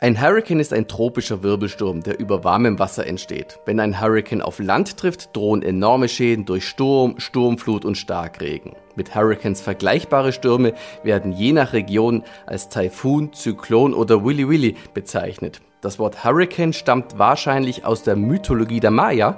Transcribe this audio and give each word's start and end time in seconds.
Ein 0.00 0.22
Hurrikan 0.22 0.60
ist 0.60 0.72
ein 0.72 0.86
tropischer 0.86 1.42
Wirbelsturm, 1.42 2.04
der 2.04 2.20
über 2.20 2.44
warmem 2.44 2.78
Wasser 2.78 3.04
entsteht. 3.04 3.58
Wenn 3.66 3.80
ein 3.80 4.00
Hurrikan 4.00 4.42
auf 4.42 4.60
Land 4.60 4.96
trifft, 4.96 5.34
drohen 5.34 5.60
enorme 5.60 6.08
Schäden 6.08 6.44
durch 6.44 6.68
Sturm, 6.68 7.18
Sturmflut 7.18 7.84
und 7.84 7.98
Starkregen. 7.98 8.76
Mit 8.94 9.16
Hurrikans 9.16 9.60
vergleichbare 9.60 10.32
Stürme 10.32 10.74
werden 11.02 11.32
je 11.32 11.52
nach 11.52 11.72
Region 11.72 12.22
als 12.46 12.68
Taifun, 12.68 13.32
Zyklon 13.32 13.92
oder 13.92 14.24
Willy 14.24 14.48
Willy 14.48 14.76
bezeichnet. 14.94 15.60
Das 15.80 15.98
Wort 15.98 16.22
Hurrikan 16.22 16.72
stammt 16.72 17.18
wahrscheinlich 17.18 17.84
aus 17.84 18.04
der 18.04 18.14
Mythologie 18.14 18.78
der 18.78 18.92
Maya. 18.92 19.36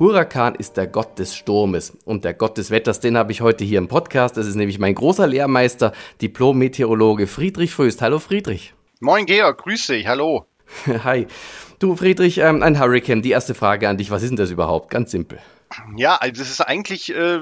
Hurakan 0.00 0.56
ist 0.56 0.76
der 0.76 0.88
Gott 0.88 1.20
des 1.20 1.36
Sturmes 1.36 1.96
und 2.04 2.24
der 2.24 2.34
Gott 2.34 2.58
des 2.58 2.72
Wetters, 2.72 2.98
den 2.98 3.16
habe 3.16 3.30
ich 3.30 3.42
heute 3.42 3.62
hier 3.62 3.78
im 3.78 3.86
Podcast. 3.86 4.36
Das 4.36 4.48
ist 4.48 4.56
nämlich 4.56 4.80
mein 4.80 4.96
großer 4.96 5.28
Lehrmeister, 5.28 5.92
Diplom-Meteorologe 6.20 7.28
Friedrich 7.28 7.72
Fröst. 7.72 8.02
Hallo 8.02 8.18
Friedrich. 8.18 8.74
Moin 9.02 9.24
Georg, 9.24 9.56
grüß 9.62 9.86
dich, 9.86 10.06
hallo. 10.06 10.44
Hi. 11.04 11.26
Du 11.78 11.96
Friedrich, 11.96 12.36
ähm, 12.36 12.62
ein 12.62 12.78
Hurricane. 12.78 13.22
Die 13.22 13.30
erste 13.30 13.54
Frage 13.54 13.88
an 13.88 13.96
dich, 13.96 14.10
was 14.10 14.22
ist 14.22 14.28
denn 14.28 14.36
das 14.36 14.50
überhaupt? 14.50 14.90
Ganz 14.90 15.10
simpel. 15.10 15.38
Ja, 15.96 16.16
also 16.16 16.42
das 16.42 16.50
ist 16.50 16.60
eigentlich, 16.60 17.14
äh, 17.14 17.40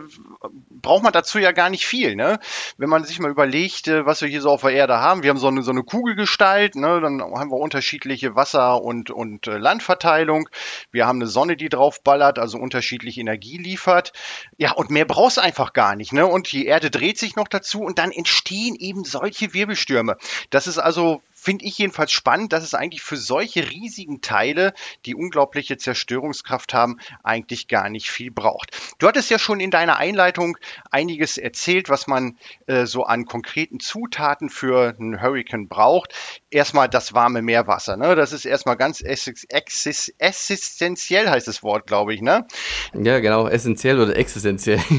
braucht 0.70 1.02
man 1.02 1.12
dazu 1.12 1.38
ja 1.38 1.50
gar 1.52 1.70
nicht 1.70 1.86
viel, 1.86 2.14
ne? 2.14 2.38
Wenn 2.76 2.90
man 2.90 3.02
sich 3.02 3.18
mal 3.18 3.30
überlegt, 3.30 3.88
äh, 3.88 4.04
was 4.04 4.20
wir 4.20 4.28
hier 4.28 4.42
so 4.42 4.50
auf 4.50 4.60
der 4.60 4.70
Erde 4.70 4.98
haben. 4.98 5.22
Wir 5.22 5.30
haben 5.30 5.38
so 5.38 5.48
eine, 5.48 5.62
so 5.62 5.70
eine 5.70 5.82
Kugelgestalt, 5.82 6.76
ne? 6.76 7.00
Dann 7.00 7.22
haben 7.22 7.50
wir 7.50 7.56
unterschiedliche 7.56 8.36
Wasser- 8.36 8.82
und, 8.82 9.10
und 9.10 9.48
äh, 9.48 9.56
Landverteilung. 9.56 10.48
Wir 10.92 11.06
haben 11.06 11.18
eine 11.18 11.27
Sonne, 11.27 11.56
die 11.56 11.70
drauf 11.70 12.04
ballert, 12.04 12.38
also 12.38 12.58
unterschiedliche 12.58 13.20
Energie 13.20 13.56
liefert. 13.56 14.12
Ja, 14.58 14.72
und 14.72 14.90
mehr 14.90 15.06
brauchst 15.06 15.38
du 15.38 15.40
einfach 15.40 15.72
gar 15.72 15.96
nicht, 15.96 16.12
ne? 16.12 16.27
Und 16.27 16.52
die 16.52 16.66
Erde 16.66 16.90
dreht 16.90 17.18
sich 17.18 17.34
noch 17.34 17.48
dazu 17.48 17.80
und 17.80 17.98
dann 17.98 18.12
entstehen 18.12 18.77
eben 18.78 19.04
solche 19.04 19.54
Wirbelstürme. 19.54 20.18
Das 20.50 20.66
ist 20.66 20.78
also 20.78 21.22
finde 21.48 21.64
ich 21.64 21.78
jedenfalls 21.78 22.12
spannend, 22.12 22.52
dass 22.52 22.62
es 22.62 22.74
eigentlich 22.74 23.00
für 23.00 23.16
solche 23.16 23.70
riesigen 23.70 24.20
Teile, 24.20 24.74
die 25.06 25.14
unglaubliche 25.14 25.78
Zerstörungskraft 25.78 26.74
haben, 26.74 26.98
eigentlich 27.22 27.68
gar 27.68 27.88
nicht 27.88 28.10
viel 28.10 28.30
braucht. 28.30 28.77
Du 28.98 29.08
hattest 29.08 29.30
ja 29.30 29.38
schon 29.38 29.58
in 29.58 29.70
deiner 29.70 29.96
Einleitung 29.96 30.58
einiges 30.90 31.38
erzählt, 31.38 31.88
was 31.88 32.06
man 32.06 32.36
äh, 32.66 32.84
so 32.84 33.05
an 33.05 33.24
konkreten 33.24 33.80
Zutaten 33.80 34.50
für 34.50 34.94
einen 35.00 35.22
Hurricane 35.22 35.68
braucht. 35.68 36.12
Erstmal 36.50 36.90
das 36.90 37.14
warme 37.14 37.40
Meerwasser. 37.40 37.96
Ne? 37.96 38.14
Das 38.14 38.34
ist 38.34 38.44
erstmal 38.44 38.77
ganz 38.77 39.00
existenziell, 39.00 41.30
heißt 41.30 41.48
das 41.48 41.62
Wort, 41.62 41.86
glaube 41.86 42.12
ich. 42.12 42.20
Ne? 42.20 42.46
Ja, 42.92 43.20
genau, 43.20 43.48
essentiell 43.48 43.98
oder 43.98 44.14
existenziell. 44.16 44.83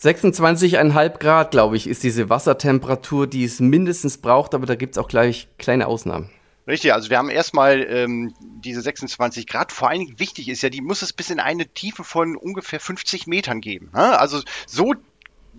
26,5 0.00 1.18
Grad, 1.18 1.50
glaube 1.50 1.76
ich, 1.76 1.86
ist 1.86 2.02
diese 2.02 2.28
Wassertemperatur, 2.28 3.26
die 3.26 3.44
es 3.44 3.60
mindestens 3.60 4.18
braucht, 4.18 4.54
aber 4.54 4.66
da 4.66 4.74
gibt 4.74 4.96
es 4.96 4.98
auch 4.98 5.08
gleich 5.08 5.48
kleine 5.58 5.86
Ausnahmen. 5.86 6.30
Richtig, 6.66 6.92
also 6.92 7.10
wir 7.10 7.18
haben 7.18 7.30
erstmal 7.30 7.82
ähm, 7.88 8.34
diese 8.40 8.80
26 8.80 9.46
Grad. 9.46 9.70
Vor 9.70 9.88
allen 9.88 10.00
Dingen 10.00 10.18
wichtig 10.18 10.48
ist 10.48 10.62
ja, 10.62 10.68
die 10.68 10.80
muss 10.80 11.02
es 11.02 11.12
bis 11.12 11.30
in 11.30 11.38
eine 11.38 11.66
Tiefe 11.66 12.02
von 12.02 12.36
ungefähr 12.36 12.80
50 12.80 13.28
Metern 13.28 13.60
geben. 13.60 13.90
Ne? 13.94 14.18
Also 14.18 14.42
so 14.66 14.94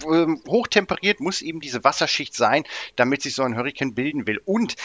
ähm, 0.05 0.41
hochtemperiert 0.47 1.19
muss 1.19 1.41
eben 1.41 1.59
diese 1.59 1.83
Wasserschicht 1.83 2.35
sein, 2.35 2.63
damit 2.95 3.21
sich 3.21 3.35
so 3.35 3.43
ein 3.43 3.57
Hurrikan 3.57 3.93
bilden 3.93 4.27
will. 4.27 4.39
Und 4.45 4.75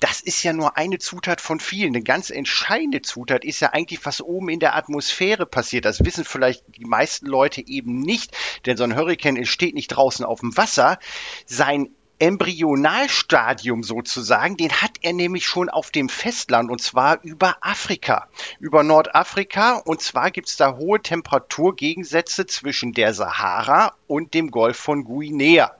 das 0.00 0.20
ist 0.20 0.42
ja 0.42 0.52
nur 0.52 0.76
eine 0.76 0.98
Zutat 0.98 1.40
von 1.40 1.60
vielen. 1.60 1.94
Eine 1.94 2.02
ganz 2.02 2.30
entscheidende 2.30 3.02
Zutat 3.02 3.44
ist 3.44 3.60
ja 3.60 3.68
eigentlich, 3.68 4.04
was 4.04 4.20
oben 4.20 4.48
in 4.48 4.58
der 4.58 4.74
Atmosphäre 4.74 5.46
passiert. 5.46 5.84
Das 5.84 6.04
wissen 6.04 6.24
vielleicht 6.24 6.64
die 6.76 6.84
meisten 6.84 7.26
Leute 7.26 7.64
eben 7.64 8.00
nicht, 8.00 8.36
denn 8.66 8.76
so 8.76 8.82
ein 8.82 8.96
Hurrikan 8.96 9.36
entsteht 9.36 9.74
nicht 9.74 9.88
draußen 9.88 10.24
auf 10.24 10.40
dem 10.40 10.56
Wasser. 10.56 10.98
Sein 11.46 11.90
Embryonalstadium 12.22 13.82
sozusagen, 13.82 14.56
den 14.56 14.70
hat 14.70 14.92
er 15.00 15.12
nämlich 15.12 15.44
schon 15.44 15.68
auf 15.68 15.90
dem 15.90 16.08
Festland 16.08 16.70
und 16.70 16.80
zwar 16.80 17.20
über 17.24 17.56
Afrika, 17.62 18.28
über 18.60 18.84
Nordafrika 18.84 19.78
und 19.78 20.00
zwar 20.00 20.30
gibt 20.30 20.48
es 20.48 20.56
da 20.56 20.76
hohe 20.76 21.02
Temperaturgegensätze 21.02 22.46
zwischen 22.46 22.92
der 22.92 23.12
Sahara 23.12 23.96
und 24.06 24.34
dem 24.34 24.52
Golf 24.52 24.76
von 24.76 25.02
Guinea. 25.02 25.74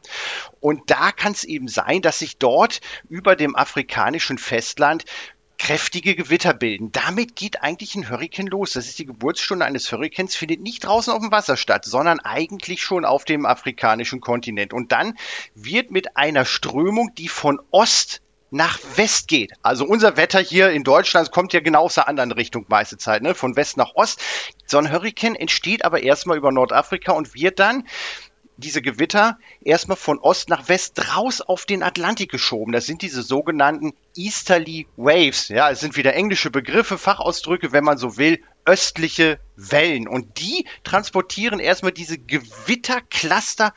Und 0.59 0.91
da 0.91 1.13
kann 1.13 1.31
es 1.31 1.45
eben 1.45 1.69
sein, 1.69 2.03
dass 2.03 2.19
sich 2.19 2.39
dort 2.39 2.81
über 3.09 3.37
dem 3.37 3.55
afrikanischen 3.55 4.37
Festland 4.37 5.05
kräftige 5.63 6.17
Gewitter 6.17 6.55
bilden. 6.55 6.91
Damit 6.91 7.37
geht 7.37 7.63
eigentlich 7.63 7.95
ein 7.95 8.11
Hurrikan 8.11 8.49
los. 8.49 8.73
Das 8.73 8.89
ist 8.89 8.99
die 8.99 9.07
Geburtsstunde 9.07 9.65
eines 9.65 9.93
Hurrikans, 9.93 10.35
findet 10.35 10.61
nicht 10.61 10.85
draußen 10.85 11.13
auf 11.13 11.21
dem 11.21 11.31
Wasser 11.31 11.57
statt, 11.57 11.85
sondern 11.85 12.19
eigentlich 12.19 12.83
schon 12.83 13.05
auf 13.05 13.25
dem 13.25 13.47
afrikanischen 13.47 14.21
Kontinent. 14.21 14.73
Und 14.73 14.91
dann 14.91 15.17
wird 15.55 15.93
mit 15.93 16.17
einer 16.17 16.45
Strömung, 16.47 17.15
die 17.17 17.29
von 17.29 17.61
Ost 17.71 18.23
nach 18.51 18.81
West 18.97 19.29
geht. 19.29 19.53
Also 19.63 19.85
unser 19.85 20.17
Wetter 20.17 20.41
hier 20.41 20.71
in 20.71 20.83
Deutschland 20.83 21.31
kommt 21.31 21.53
ja 21.53 21.61
genau 21.61 21.85
aus 21.85 21.95
der 21.95 22.09
anderen 22.09 22.33
Richtung 22.33 22.67
meiste 22.69 22.99
Zeit, 22.99 23.23
ne? 23.23 23.37
von 23.37 23.55
West 23.55 23.77
nach 23.77 23.95
Ost. 23.95 24.21
So 24.67 24.79
ein 24.79 24.91
Hurrikan 24.91 25.37
entsteht 25.37 25.85
aber 25.85 26.03
erstmal 26.03 26.39
über 26.39 26.51
Nordafrika 26.51 27.13
und 27.13 27.35
wird 27.35 27.61
dann 27.61 27.87
diese 28.57 28.83
Gewitter 28.83 29.39
erstmal 29.63 29.97
von 29.97 30.19
Ost 30.19 30.49
nach 30.49 30.69
West 30.69 31.17
raus 31.17 31.41
auf 31.41 31.65
den 31.67 31.83
Atlantik 31.83 32.31
geschoben. 32.31 32.73
Das 32.73 32.87
sind 32.87 33.03
diese 33.03 33.23
sogenannten 33.23 33.93
Easterly 34.17 34.87
Waves. 34.97 35.49
Ja, 35.49 35.71
es 35.71 35.81
sind 35.81 35.97
wieder 35.97 36.15
englische 36.15 36.51
Begriffe, 36.51 36.99
Fachausdrücke, 36.99 37.73
wenn 37.73 37.85
man 37.85 37.99
so 37.99 38.17
will, 38.17 38.41
östliche 38.65 39.39
Wellen. 39.57 40.09
Und 40.09 40.39
die 40.39 40.67
transportieren 40.85 41.61
erstmal 41.61 41.93
diese 41.93 42.19
Gewittercluster 42.19 43.75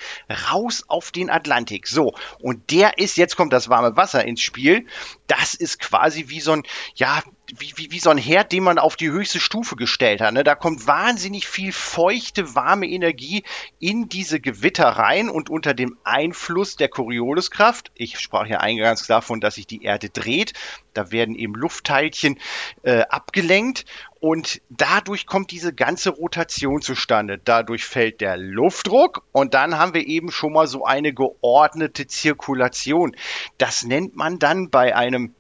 raus 0.51 0.85
auf 0.87 1.11
den 1.11 1.29
Atlantik. 1.29 1.87
So, 1.87 2.15
und 2.39 2.71
der 2.71 2.97
ist, 2.97 3.17
jetzt 3.17 3.35
kommt 3.35 3.53
das 3.53 3.69
warme 3.69 3.95
Wasser 3.97 4.25
ins 4.25 4.41
Spiel. 4.41 4.85
Das 5.27 5.53
ist 5.53 5.79
quasi 5.79 6.29
wie 6.29 6.39
so 6.39 6.53
ein, 6.53 6.63
ja, 6.95 7.23
wie, 7.57 7.73
wie, 7.75 7.91
wie 7.91 7.99
so 7.99 8.09
ein 8.09 8.17
Herd, 8.17 8.51
den 8.51 8.63
man 8.63 8.79
auf 8.79 8.95
die 8.95 9.09
höchste 9.09 9.39
Stufe 9.39 9.75
gestellt 9.75 10.21
hat. 10.21 10.33
Ne? 10.33 10.43
Da 10.43 10.55
kommt 10.55 10.87
wahnsinnig 10.87 11.47
viel 11.47 11.71
feuchte, 11.71 12.55
warme 12.55 12.87
Energie 12.87 13.43
in 13.79 14.09
diese 14.09 14.39
Gewitter 14.39 14.87
rein 14.87 15.29
und 15.29 15.49
unter 15.49 15.73
dem 15.73 15.97
Einfluss 16.03 16.75
der 16.75 16.89
Corioliskraft, 16.89 17.91
ich 17.95 18.19
sprach 18.19 18.47
ja 18.47 18.59
eingangs 18.59 19.05
davon, 19.07 19.41
dass 19.41 19.55
sich 19.55 19.67
die 19.67 19.83
Erde 19.83 20.09
dreht, 20.09 20.53
da 20.93 21.11
werden 21.11 21.35
eben 21.35 21.53
Luftteilchen 21.53 22.39
äh, 22.83 23.01
abgelenkt 23.01 23.85
und 24.25 24.59
dadurch 24.71 25.27
kommt 25.27 25.51
diese 25.51 25.71
ganze 25.71 26.09
Rotation 26.09 26.81
zustande. 26.81 27.37
Dadurch 27.37 27.85
fällt 27.85 28.21
der 28.21 28.37
Luftdruck 28.37 29.21
und 29.31 29.53
dann 29.53 29.77
haben 29.77 29.93
wir 29.93 30.07
eben 30.07 30.31
schon 30.31 30.51
mal 30.51 30.65
so 30.65 30.83
eine 30.83 31.13
geordnete 31.13 32.07
Zirkulation. 32.07 33.15
Das 33.59 33.83
nennt 33.83 34.15
man 34.15 34.39
dann 34.39 34.71
bei 34.71 34.95
einem 34.95 35.35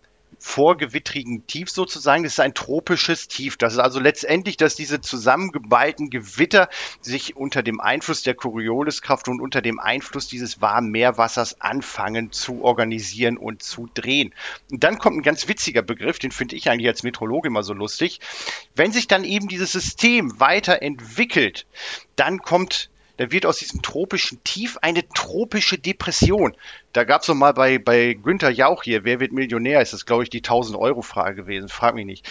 vorgewittrigen 0.45 1.47
Tief 1.47 1.71
sozusagen. 1.71 2.23
Das 2.23 2.33
ist 2.33 2.39
ein 2.39 2.53
tropisches 2.53 3.27
Tief. 3.27 3.57
Das 3.57 3.73
ist 3.73 3.79
also 3.79 3.99
letztendlich, 3.99 4.57
dass 4.57 4.75
diese 4.75 5.01
zusammengeballten 5.01 6.11
Gewitter 6.11 6.69
sich 7.01 7.35
unter 7.35 7.63
dem 7.63 7.81
Einfluss 7.81 8.21
der 8.21 8.35
Corioliskraft 8.35 9.27
und 9.27 9.41
unter 9.41 9.63
dem 9.63 9.79
Einfluss 9.79 10.27
dieses 10.27 10.61
warmen 10.61 10.91
Meerwassers 10.91 11.59
anfangen 11.61 12.31
zu 12.31 12.61
organisieren 12.63 13.37
und 13.37 13.63
zu 13.63 13.89
drehen. 13.95 14.35
Und 14.71 14.83
dann 14.83 14.99
kommt 14.99 15.17
ein 15.17 15.23
ganz 15.23 15.47
witziger 15.47 15.81
Begriff, 15.81 16.19
den 16.19 16.31
finde 16.31 16.55
ich 16.55 16.69
eigentlich 16.69 16.87
als 16.89 17.01
Metrologe 17.01 17.47
immer 17.47 17.63
so 17.63 17.73
lustig. 17.73 18.19
Wenn 18.75 18.91
sich 18.91 19.07
dann 19.07 19.23
eben 19.23 19.47
dieses 19.47 19.71
System 19.71 20.39
weiterentwickelt, 20.39 21.65
dann 22.15 22.39
kommt 22.39 22.91
da 23.17 23.31
wird 23.31 23.45
aus 23.45 23.57
diesem 23.57 23.81
tropischen 23.81 24.43
Tief 24.43 24.77
eine 24.81 25.07
tropische 25.09 25.77
Depression. 25.77 26.55
Da 26.93 27.03
gab 27.03 27.21
es 27.21 27.27
mal 27.27 27.53
bei, 27.53 27.77
bei 27.77 28.13
Günther 28.13 28.49
Jauch 28.49 28.83
hier, 28.83 29.03
wer 29.03 29.19
wird 29.19 29.31
Millionär, 29.31 29.81
ist 29.81 29.93
das, 29.93 30.05
glaube 30.05 30.23
ich, 30.23 30.29
die 30.29 30.41
1000-Euro-Frage 30.41 31.35
gewesen, 31.35 31.69
frag 31.69 31.95
mich 31.95 32.05
nicht. 32.05 32.29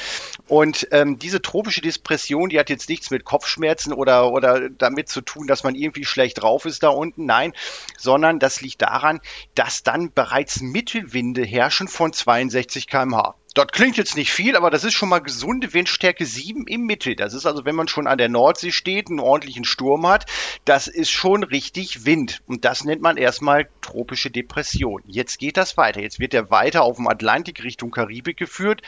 Und 0.49 0.89
ähm, 0.91 1.19
diese 1.19 1.43
tropische 1.43 1.81
Depression, 1.81 2.49
die 2.49 2.59
hat 2.59 2.71
jetzt 2.71 2.89
nichts 2.89 3.11
mit 3.11 3.25
Kopfschmerzen 3.25 3.93
oder, 3.93 4.33
oder 4.33 4.71
damit 4.71 5.09
zu 5.09 5.21
tun, 5.21 5.47
dass 5.47 5.65
man 5.65 5.75
irgendwie 5.75 6.05
schlecht 6.05 6.43
drauf 6.43 6.65
ist 6.65 6.83
da 6.83 6.89
unten, 6.89 7.27
nein, 7.27 7.53
sondern 7.99 8.39
das 8.39 8.61
liegt 8.61 8.83
daran, 8.83 9.21
dass 9.55 9.83
dann 9.83 10.13
bereits 10.13 10.61
Mittelwinde 10.61 11.45
herrschen 11.45 11.89
von 11.89 12.13
62 12.13 12.87
kmh. 12.87 13.35
Das 13.55 13.69
klingt 13.69 13.97
jetzt 13.97 14.17
nicht 14.17 14.33
viel, 14.33 14.57
aber 14.57 14.69
das 14.69 14.83
ist 14.83 14.95
schon 14.95 15.09
mal 15.09 15.21
gesunde 15.21 15.73
Windstärke 15.73 16.27
7 16.27 16.67
im 16.67 16.87
Mittel. 16.87 17.15
Das 17.15 17.35
ist 17.35 17.47
also, 17.47 17.65
wenn 17.65 17.77
man 17.77 17.87
schon 17.87 18.09
an 18.09 18.19
der 18.19 18.29
Nordsee 18.29 18.73
steht, 18.73 19.09
einen 19.09 19.21
ordentlichen 19.21 19.65
Sturm 19.65 20.09
hat, 20.09 20.27
das 20.65 20.89
ist 20.89 21.11
schon 21.11 21.45
richtig 21.45 22.05
Wind. 22.05 22.43
Und 22.47 22.65
das 22.65 22.83
nennt 22.83 23.01
man 23.01 23.17
erstmal 23.17 23.69
tropische 23.81 24.33
Depression. 24.33 25.05
Jetzt 25.07 25.39
geht 25.39 25.57
das 25.57 25.77
weiter. 25.77 26.01
Jetzt 26.01 26.19
wird 26.19 26.35
er 26.35 26.51
weiter 26.51 26.83
auf 26.83 26.97
dem 26.97 27.07
Atlantik 27.07 27.63
Richtung 27.63 27.93
Karibik 27.93 28.37
geführt. 28.37 28.83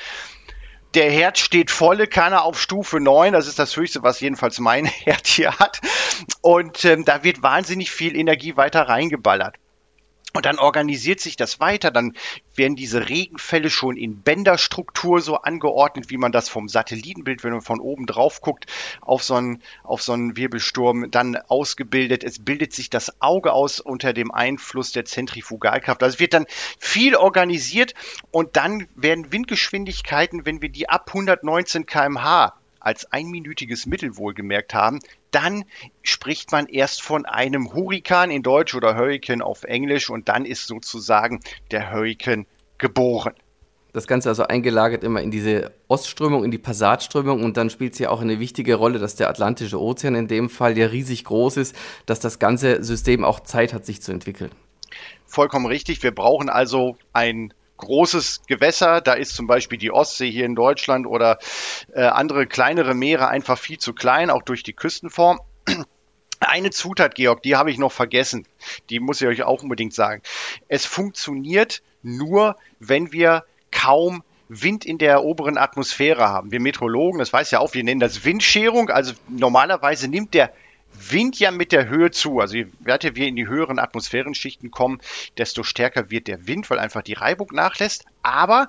Der 0.95 1.13
Herd 1.13 1.39
steht 1.39 1.71
volle 1.71 2.09
Kanne 2.09 2.43
auf 2.43 2.61
Stufe 2.61 2.99
9. 2.99 3.35
Das 3.35 3.47
ist 3.47 3.61
das 3.61 3.77
höchste, 3.77 4.03
was 4.03 4.19
jedenfalls 4.19 4.59
mein 4.59 4.85
Herd 4.87 5.29
hier 5.29 5.57
hat. 5.61 5.81
Und 6.41 6.85
ähm, 6.85 7.05
da 7.05 7.23
wird 7.23 7.41
wahnsinnig 7.41 7.93
viel 7.93 8.17
Energie 8.17 8.57
weiter 8.57 8.83
reingeballert. 8.83 9.55
Und 10.37 10.45
dann 10.45 10.59
organisiert 10.59 11.21
sich 11.21 11.37
das 11.37 11.61
weiter, 11.61 11.91
dann 11.91 12.13
werden 12.55 12.77
diese 12.77 13.09
Regenfälle 13.09 13.71
schon 13.71 13.97
in 13.97 14.21
Bänderstruktur 14.21 15.23
so 15.23 15.37
angeordnet, 15.37 16.11
wie 16.11 16.19
man 16.19 16.31
das 16.31 16.51
vom 16.51 16.69
Satellitenbild, 16.69 17.43
wenn 17.43 17.53
man 17.53 17.63
von 17.63 17.81
oben 17.81 18.05
drauf 18.05 18.43
guckt, 18.43 18.67
auf 19.01 19.23
so 19.23 19.35
einen, 19.35 19.63
auf 19.83 20.03
so 20.03 20.13
einen 20.13 20.37
Wirbelsturm 20.37 21.11
dann 21.11 21.37
ausgebildet. 21.49 22.23
Es 22.23 22.45
bildet 22.45 22.75
sich 22.75 22.91
das 22.91 23.23
Auge 23.23 23.55
aus 23.55 23.81
unter 23.81 24.13
dem 24.13 24.31
Einfluss 24.31 24.93
der 24.93 25.07
Zentrifugalkraft. 25.07 26.03
Also 26.03 26.17
es 26.17 26.21
wird 26.21 26.35
dann 26.35 26.47
viel 26.79 27.17
organisiert 27.17 27.95
und 28.31 28.57
dann 28.57 28.89
werden 28.95 29.33
Windgeschwindigkeiten, 29.33 30.45
wenn 30.45 30.61
wir 30.61 30.69
die 30.69 30.91
ab 30.91 31.09
119 31.09 31.87
kmh 31.87 32.53
als 32.87 33.11
einminütiges 33.13 33.87
Mittel 33.87 34.17
wohlgemerkt 34.17 34.73
haben, 34.73 35.01
dann 35.33 35.65
spricht 36.03 36.53
man 36.53 36.67
erst 36.67 37.03
von 37.03 37.27
einem 37.27 37.75
Hurrikan 37.75 38.31
in 38.31 38.45
Deutsch 38.45 38.77
oder 38.77 38.97
Hurricane 38.97 39.43
auf 39.43 39.65
Englisch 39.65 40.09
und 40.09 40.29
dann 40.29 40.45
ist 40.45 40.69
sozusagen 40.69 41.41
der 41.73 41.91
Hurricane 41.91 42.47
geboren. 42.79 43.35
Das 43.93 44.07
Ganze 44.07 44.29
also 44.29 44.45
eingelagert 44.45 45.03
immer 45.03 45.21
in 45.21 45.33
diese 45.33 45.73
Ostströmung, 45.89 46.45
in 46.45 46.53
die 46.53 46.59
Passatströmung 46.59 47.43
und 47.43 47.57
dann 47.57 47.71
spielt 47.71 47.95
es 47.95 47.99
ja 47.99 48.11
auch 48.11 48.21
eine 48.21 48.39
wichtige 48.39 48.77
Rolle, 48.77 49.01
dass 49.01 49.17
der 49.17 49.31
Atlantische 49.31 49.81
Ozean 49.81 50.15
in 50.15 50.29
dem 50.29 50.49
Fall 50.49 50.79
ja 50.79 50.87
riesig 50.87 51.25
groß 51.25 51.57
ist, 51.57 51.75
dass 52.05 52.21
das 52.21 52.39
ganze 52.39 52.85
System 52.85 53.25
auch 53.25 53.41
Zeit 53.41 53.73
hat, 53.73 53.85
sich 53.85 54.01
zu 54.01 54.13
entwickeln. 54.13 54.53
Vollkommen 55.25 55.67
richtig. 55.67 56.05
Wir 56.05 56.15
brauchen 56.15 56.49
also 56.49 56.97
ein 57.13 57.53
großes 57.77 58.43
Gewässer, 58.47 59.01
da 59.01 59.15
ist 59.15 59.35
zum 59.35 59.47
Beispiel 59.47 59.79
die 59.79 59.91
Ostsee 59.91 60.31
hier 60.31 60.47
in 60.47 60.55
Deutschland 60.55 61.07
oder 61.07 61.39
äh, 61.93 62.03
andere 62.03 62.47
kleinere 62.47 62.95
Meere 62.95 63.29
einfach 63.29 63.59
viel 63.59 63.79
zu 63.79 63.93
klein, 63.93 64.31
auch 64.31 64.43
durch 64.43 64.63
die 64.63 64.73
Küstenform. 64.73 65.41
Eine 66.41 66.71
Zutat, 66.71 67.15
Georg, 67.15 67.43
die 67.43 67.57
habe 67.57 67.71
ich 67.71 67.79
noch 67.79 67.93
vergessen. 67.93 68.47
Die 68.91 69.01
muss 69.01 69.21
ich 69.21 69.29
euch 69.29 69.43
auch 69.43 69.63
unbedingt 69.63 69.95
sagen. 69.95 70.23
Es 70.69 70.85
funktioniert 70.85 71.83
nur, 72.03 72.57
wenn 72.79 73.13
wir 73.13 73.45
kaum 73.71 74.23
Wind 74.49 74.85
in 74.85 74.99
der 74.99 75.25
oberen 75.25 75.59
Atmosphäre 75.59 76.29
haben. 76.29 76.53
Wir 76.53 76.61
Meteorologen, 76.61 77.19
das 77.19 77.33
weiß 77.33 77.51
ja 77.51 77.59
auch, 77.59 77.75
wir 77.75 77.83
nennen 77.83 78.01
das 78.01 78.25
Windscherung. 78.25 78.91
Also 78.91 79.15
normalerweise 79.29 80.09
nimmt 80.09 80.35
der 80.35 80.53
Wind 80.93 81.39
ja 81.39 81.51
mit 81.51 81.73
der 81.73 81.89
Höhe 81.89 82.11
zu. 82.11 82.41
Also 82.41 82.57
je 82.57 82.67
weiter 82.81 83.15
wir 83.15 83.27
in 83.27 83.37
die 83.37 83.47
höheren 83.47 83.79
Atmosphärenschichten 83.79 84.71
kommen, 84.71 85.01
desto 85.39 85.63
stärker 85.63 86.11
wird 86.11 86.27
der 86.27 86.47
Wind, 86.47 86.71
weil 86.71 86.79
einfach 86.79 87.03
die 87.03 87.13
Reibung 87.13 87.49
nachlässt. 87.53 88.05
Aber 88.23 88.69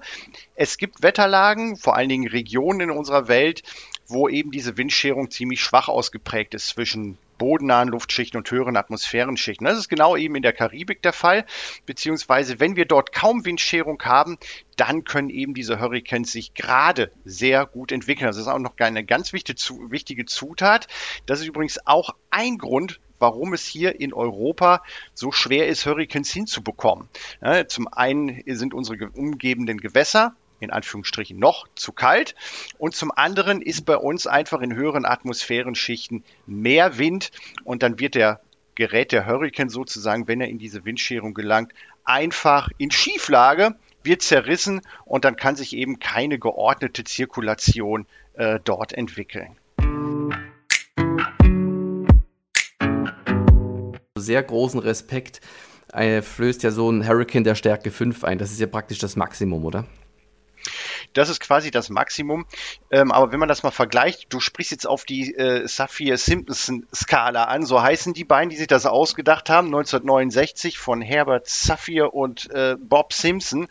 es 0.56 0.78
gibt 0.78 1.04
Wetterlagen, 1.04 1.78
vor 1.78 1.96
allen 1.96 2.10
Dingen 2.10 2.28
Regionen 2.28 2.82
in 2.82 2.92
unserer 2.92 3.28
Welt, 3.28 3.64
wo 4.08 4.30
eben 4.30 4.52
diese 4.52 4.78
Windscherung 4.78 5.32
ziemlich 5.32 5.62
schwach 5.62 5.88
ausgeprägt 5.88 6.54
ist 6.54 6.68
zwischen 6.68 7.18
bodennahen 7.38 7.90
Luftschichten 7.90 8.38
und 8.38 8.50
höheren 8.50 8.78
Atmosphärenschichten. 8.78 9.66
Das 9.66 9.78
ist 9.78 9.90
genau 9.90 10.16
eben 10.16 10.36
in 10.36 10.42
der 10.42 10.54
Karibik 10.54 11.02
der 11.02 11.14
Fall, 11.14 11.46
beziehungsweise 11.86 12.60
wenn 12.60 12.76
wir 12.76 12.86
dort 12.86 13.14
kaum 13.14 13.46
Windscherung 13.46 14.02
haben, 14.04 14.38
dann 14.76 15.04
können 15.04 15.30
eben 15.30 15.54
diese 15.54 15.80
Hurricanes 15.80 16.32
sich 16.32 16.54
gerade 16.54 17.12
sehr 17.26 17.66
gut 17.66 17.92
entwickeln. 17.92 18.28
Das 18.28 18.38
ist 18.38 18.48
auch 18.48 18.60
noch 18.60 18.78
eine 18.78 19.04
ganz 19.04 19.34
wichtige 19.34 20.26
Zutat. 20.26 20.88
Das 21.26 21.40
ist 21.40 21.48
übrigens 21.48 21.80
auch 21.86 22.16
ein 22.30 22.58
Grund, 22.58 23.00
warum 23.20 23.54
es 23.54 23.66
hier 23.66 24.00
in 24.00 24.14
Europa 24.14 24.84
so 25.16 25.32
schwer 25.32 25.68
ist, 25.68 25.86
Hurricanes 25.86 26.32
hinzubekommen. 26.32 27.10
zum 27.68 27.88
einen 27.88 28.44
sind 28.46 28.76
unsere 28.76 29.10
umgebenden 29.10 29.80
Gewässer 29.80 30.36
in 30.60 30.72
Anführungsstrichen 30.72 31.38
noch 31.38 31.68
zu 31.76 31.92
kalt. 31.92 32.36
Und 32.78 32.96
zum 32.96 33.12
anderen 33.12 33.62
ist 33.62 33.86
bei 33.86 33.98
uns 33.98 34.28
einfach 34.28 34.62
in 34.62 34.76
höheren 34.76 35.06
Atmosphärenschichten 35.06 36.24
mehr 36.46 36.98
Wind 36.98 37.32
und 37.64 37.84
dann 37.84 38.00
wird 38.00 38.16
der 38.16 38.42
gerät 38.76 39.12
der 39.12 39.26
Hurrikan 39.26 39.70
sozusagen, 39.70 40.28
wenn 40.28 40.40
er 40.40 40.48
in 40.48 40.60
diese 40.60 40.86
Windscherung 40.86 41.34
gelangt, 41.34 41.74
einfach 42.04 42.70
in 42.78 42.92
Schieflage, 42.92 43.76
wird 44.04 44.22
zerrissen 44.22 44.82
und 45.04 45.26
dann 45.26 45.36
kann 45.36 45.56
sich 45.56 45.76
eben 45.76 46.00
keine 46.00 46.38
geordnete 46.38 47.04
Zirkulation 47.04 48.06
äh, 48.34 48.60
dort 48.64 48.94
entwickeln. 48.94 49.58
Sehr 54.18 54.44
großen 54.44 54.80
Respekt 54.80 55.42
äh, 55.94 56.22
flößt 56.22 56.64
ja 56.64 56.72
so 56.72 56.90
ein 56.92 57.08
Hurricane 57.08 57.44
der 57.44 57.56
Stärke 57.56 57.92
5 57.92 58.24
ein. 58.24 58.38
Das 58.38 58.52
ist 58.52 58.60
ja 58.60 58.68
praktisch 58.68 59.00
das 59.00 59.16
Maximum, 59.16 59.66
oder? 59.66 59.86
Das 61.18 61.30
ist 61.30 61.40
quasi 61.40 61.72
das 61.72 61.90
Maximum. 61.90 62.46
Ähm, 62.92 63.12
aber 63.12 63.32
wenn 63.32 63.40
man 63.40 63.50
das 63.50 63.64
mal 63.64 63.72
vergleicht, 63.72 64.32
du 64.32 64.40
sprichst 64.40 64.72
jetzt 64.72 64.88
auf 64.88 65.04
die 65.04 65.34
äh, 65.36 65.68
Saphir-Simpson-Skala 65.68 67.46
an, 67.46 67.66
so 67.66 67.82
heißen 67.82 68.14
die 68.14 68.24
beiden, 68.24 68.50
die 68.50 68.58
sich 68.58 68.68
das 68.68 68.86
ausgedacht 68.86 69.50
haben, 69.50 69.68
1969 69.68 70.78
von 70.78 71.02
Herbert 71.02 71.48
Saphir 71.48 72.14
und 72.14 72.50
äh, 72.52 72.76
Bob 72.80 73.14
Simpson. 73.14 73.68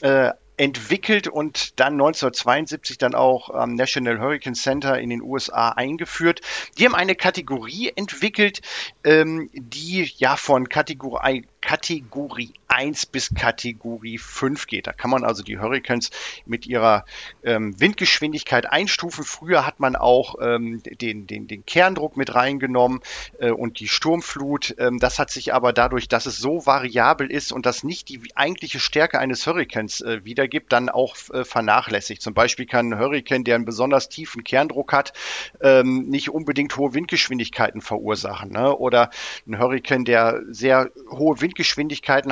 Äh, 0.00 0.32
entwickelt 0.58 1.28
und 1.28 1.78
dann 1.78 1.94
1972 1.94 2.98
dann 2.98 3.14
auch 3.14 3.48
am 3.50 3.74
National 3.74 4.18
Hurricane 4.18 4.54
Center 4.54 4.98
in 4.98 5.08
den 5.08 5.22
USA 5.22 5.70
eingeführt. 5.70 6.40
Die 6.76 6.84
haben 6.84 6.94
eine 6.94 7.14
Kategorie 7.14 7.92
entwickelt, 7.94 8.60
ähm, 9.04 9.48
die 9.52 10.10
ja 10.16 10.36
von 10.36 10.68
Kategorie, 10.68 11.46
Kategorie 11.60 12.54
1 12.68 13.06
bis 13.06 13.34
Kategorie 13.34 14.18
5 14.18 14.66
geht. 14.66 14.86
Da 14.86 14.92
kann 14.92 15.10
man 15.10 15.24
also 15.24 15.42
die 15.42 15.58
Hurricanes 15.58 16.10
mit 16.46 16.66
ihrer 16.66 17.04
ähm, 17.42 17.78
Windgeschwindigkeit 17.80 18.70
einstufen. 18.70 19.24
Früher 19.24 19.66
hat 19.66 19.80
man 19.80 19.96
auch 19.96 20.36
ähm, 20.40 20.82
den, 20.84 21.26
den, 21.26 21.48
den 21.48 21.66
Kerndruck 21.66 22.16
mit 22.16 22.34
reingenommen 22.34 23.00
äh, 23.38 23.50
und 23.50 23.80
die 23.80 23.88
Sturmflut. 23.88 24.74
Ähm, 24.78 24.98
das 24.98 25.18
hat 25.18 25.30
sich 25.30 25.54
aber 25.54 25.72
dadurch, 25.72 26.08
dass 26.08 26.26
es 26.26 26.38
so 26.38 26.66
variabel 26.66 27.30
ist 27.30 27.52
und 27.52 27.66
das 27.66 27.82
nicht 27.82 28.08
die 28.10 28.20
eigentliche 28.34 28.80
Stärke 28.80 29.18
eines 29.18 29.46
Hurricanes 29.46 30.00
äh, 30.02 30.24
wiedergibt, 30.24 30.72
dann 30.72 30.88
auch 30.90 31.16
äh, 31.32 31.44
vernachlässigt. 31.44 32.22
Zum 32.22 32.34
Beispiel 32.34 32.66
kann 32.66 32.92
ein 32.92 32.98
Hurricane, 32.98 33.44
der 33.44 33.56
einen 33.56 33.64
besonders 33.64 34.08
tiefen 34.08 34.44
Kerndruck 34.44 34.92
hat, 34.92 35.12
ähm, 35.60 36.06
nicht 36.08 36.30
unbedingt 36.30 36.76
hohe 36.76 36.94
Windgeschwindigkeiten 36.94 37.80
verursachen. 37.80 38.50
Ne? 38.50 38.76
Oder 38.76 39.10
ein 39.46 39.58
Hurricane, 39.58 40.04
der 40.04 40.42
sehr 40.48 40.90
hohe 41.10 41.40
Windgeschwindigkeiten 41.40 41.47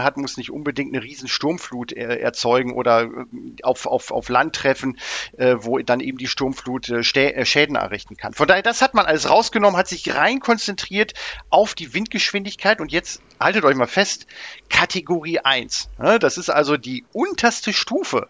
hat, 0.03 0.17
muss 0.17 0.37
nicht 0.37 0.51
unbedingt 0.51 0.95
eine 0.95 1.03
riesen 1.03 1.29
Sturmflut 1.29 1.93
äh, 1.93 2.19
erzeugen 2.19 2.73
oder 2.73 3.05
äh, 3.05 3.09
auf, 3.63 3.87
auf, 3.87 4.11
auf 4.11 4.29
Land 4.29 4.55
treffen, 4.55 4.99
äh, 5.37 5.57
wo 5.59 5.79
dann 5.79 6.01
eben 6.01 6.19
die 6.19 6.27
Sturmflut 6.27 6.89
äh, 6.89 7.01
äh, 7.01 7.45
Schäden 7.45 7.77
errichten 7.77 8.17
kann. 8.17 8.33
Von 8.33 8.49
daher, 8.49 8.63
das 8.63 8.83
hat 8.83 8.95
man 8.95 9.07
alles 9.07 9.29
rausgenommen, 9.29 9.79
hat 9.79 9.89
sich 9.89 10.15
rein 10.15 10.41
konzentriert 10.41 11.15
auf 11.51 11.75
die 11.75 11.95
Windgeschwindigkeit 11.95 12.81
und 12.81 12.93
jetzt 12.93 13.23
haltet 13.41 13.65
euch 13.65 13.77
mal 13.77 13.87
fest, 13.87 14.27
Kategorie 14.69 15.41
1. 15.41 15.91
Ne, 15.99 16.19
das 16.19 16.39
ist 16.39 16.51
also 16.51 16.77
die 16.77 17.05
unterste 17.13 17.73
Stufe. 17.73 18.29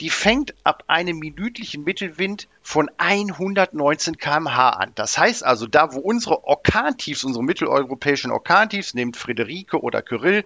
Die 0.00 0.10
fängt 0.10 0.54
ab 0.64 0.84
einem 0.86 1.18
minütlichen 1.18 1.84
Mittelwind 1.84 2.48
von 2.62 2.90
119 2.98 4.18
km/h 4.18 4.70
an. 4.70 4.92
Das 4.94 5.18
heißt 5.18 5.44
also, 5.44 5.66
da 5.66 5.92
wo 5.92 6.00
unsere 6.00 6.44
Orkantiefs, 6.44 7.24
unsere 7.24 7.44
mitteleuropäischen 7.44 8.30
Orkantiefs, 8.30 8.94
nehmt 8.94 9.16
Friederike 9.16 9.80
oder 9.80 10.02
Kyrill 10.02 10.44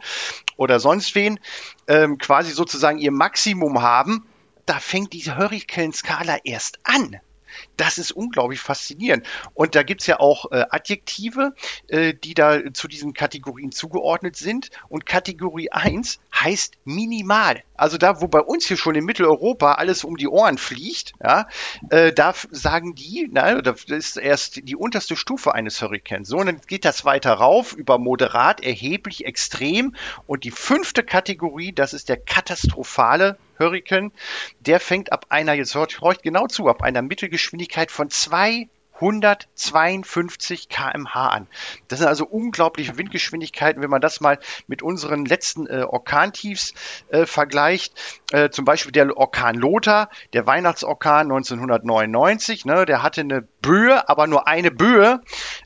oder 0.56 0.80
sonst 0.80 1.14
wen, 1.14 1.40
ähm, 1.86 2.18
quasi 2.18 2.52
sozusagen 2.52 2.98
ihr 2.98 3.12
Maximum 3.12 3.82
haben, 3.82 4.26
da 4.66 4.78
fängt 4.78 5.12
diese 5.12 5.36
Hurricane-Skala 5.36 6.38
erst 6.44 6.78
an. 6.84 7.20
Das 7.76 7.98
ist 7.98 8.12
unglaublich 8.12 8.60
faszinierend. 8.60 9.26
Und 9.54 9.74
da 9.74 9.82
gibt 9.82 10.02
es 10.02 10.06
ja 10.06 10.20
auch 10.20 10.50
äh, 10.52 10.64
Adjektive, 10.70 11.54
äh, 11.88 12.14
die 12.14 12.34
da 12.34 12.72
zu 12.72 12.88
diesen 12.88 13.14
Kategorien 13.14 13.72
zugeordnet 13.72 14.36
sind. 14.36 14.70
Und 14.88 15.06
Kategorie 15.06 15.70
1 15.70 16.20
heißt 16.34 16.74
minimal. 16.84 17.62
Also 17.74 17.96
da, 17.96 18.20
wo 18.20 18.28
bei 18.28 18.40
uns 18.40 18.66
hier 18.66 18.76
schon 18.76 18.94
in 18.94 19.04
Mitteleuropa 19.04 19.72
alles 19.72 20.04
um 20.04 20.16
die 20.16 20.28
Ohren 20.28 20.58
fliegt, 20.58 21.12
ja, 21.22 21.46
äh, 21.88 22.12
da 22.12 22.34
sagen 22.50 22.94
die, 22.94 23.28
na, 23.32 23.62
das 23.62 23.84
ist 23.84 24.16
erst 24.16 24.68
die 24.68 24.76
unterste 24.76 25.16
Stufe 25.16 25.54
eines 25.54 25.80
Hurrikans. 25.80 26.28
So, 26.28 26.38
und 26.38 26.46
dann 26.46 26.60
geht 26.66 26.84
das 26.84 27.04
weiter 27.04 27.32
rauf 27.32 27.72
über 27.72 27.98
moderat, 27.98 28.62
erheblich, 28.62 29.24
extrem. 29.24 29.94
Und 30.26 30.44
die 30.44 30.50
fünfte 30.50 31.02
Kategorie, 31.02 31.72
das 31.72 31.94
ist 31.94 32.08
der 32.08 32.18
katastrophale 32.18 33.38
Hurrikan, 33.60 34.12
der 34.60 34.80
fängt 34.80 35.12
ab 35.12 35.26
einer, 35.28 35.52
jetzt 35.52 35.74
hört 35.74 36.22
genau 36.22 36.46
zu, 36.46 36.68
ab 36.68 36.82
einer 36.82 37.02
Mittelgeschwindigkeit 37.02 37.90
von 37.90 38.10
zwei 38.10 38.68
152 39.00 40.68
kmh 40.68 41.28
an. 41.28 41.46
Das 41.88 42.00
sind 42.00 42.08
also 42.08 42.26
unglaubliche 42.26 42.98
Windgeschwindigkeiten, 42.98 43.82
wenn 43.82 43.90
man 43.90 44.02
das 44.02 44.20
mal 44.20 44.38
mit 44.66 44.82
unseren 44.82 45.24
letzten 45.24 45.66
äh, 45.66 45.82
Orkantiefs 45.82 46.74
äh, 47.08 47.24
vergleicht. 47.24 48.19
Äh, 48.30 48.50
zum 48.50 48.64
Beispiel 48.64 48.92
der 48.92 49.16
Orkan 49.16 49.56
Lothar, 49.56 50.08
der 50.32 50.46
Weihnachtsorkan 50.46 51.32
1999, 51.32 52.64
ne, 52.64 52.86
der 52.86 53.02
hatte 53.02 53.22
eine 53.22 53.42
Böe, 53.60 54.08
aber 54.08 54.26
nur 54.28 54.46
eine 54.46 54.70
Böe 54.70 55.20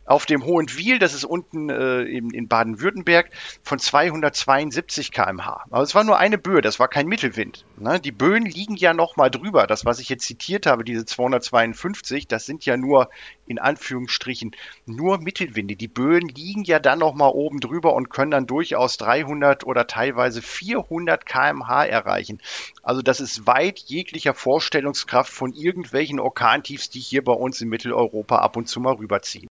auf 0.07 0.25
dem 0.25 0.45
Hohen 0.45 0.75
Wiel, 0.77 0.99
das 0.99 1.15
ist 1.15 1.25
unten 1.25 1.69
äh, 1.69 2.03
in, 2.03 2.31
in 2.31 2.49
Baden-Württemberg, 2.49 3.31
von 3.63 3.79
272 3.79 5.13
kmh. 5.13 5.65
Aber 5.71 5.83
es 5.83 5.95
war 5.95 6.05
nur 6.05 6.19
eine 6.19 6.39
Böe, 6.39 6.63
das 6.63 6.79
war 6.79 6.89
kein 6.89 7.07
Mittelwind. 7.07 7.67
Ne? 7.77 8.01
Die 8.01 8.13
Böen 8.13 8.45
liegen 8.45 8.77
ja 8.77 8.95
noch 8.95 9.17
mal 9.17 9.31
drüber. 9.31 9.67
Das, 9.67 9.85
was 9.85 9.99
ich 9.99 10.09
jetzt 10.09 10.25
zitiert 10.25 10.67
habe, 10.67 10.85
diese 10.85 11.05
252, 11.05 12.29
das 12.29 12.47
sind 12.47 12.65
ja 12.65 12.77
nur 12.77 13.11
in 13.47 13.59
Anführungsstrichen 13.59 14.53
nur 14.87 15.19
Mittelwinde. 15.19 15.77
Die 15.77 15.89
Böen 15.89 16.29
liegen 16.29 16.65
ja 16.65 16.79
dann 16.79 16.99
noch 16.99 17.15
mal 17.15 17.29
oben 17.29 17.61
drüber 17.61 17.95
und 17.95 18.11
können 18.11 18.31
dann 18.31 18.47
durchaus 18.47 18.97
300 18.97 19.65
oder 19.65 19.87
teilweise 19.87 20.41
400 20.43 21.27
km/h 21.27 21.85
erreichen. 21.85 22.41
Also 22.83 23.03
das 23.03 23.21
ist 23.21 23.47
weit 23.47 23.79
jeglicher 23.79 24.35
Vorstellungskraft 24.35 25.33
von 25.33 25.53
irgendwelchen 25.53 26.21
Orkantiefs, 26.21 26.91
die 26.91 27.01
hier 27.01 27.25
bei 27.25 27.33
uns 27.33 27.61
in 27.61 27.69
Mitteleuropa 27.69 28.39
ab 28.39 28.57
und 28.57 28.69
zu 28.69 28.81
mal 28.81 28.95
rüberziehen. 28.95 29.49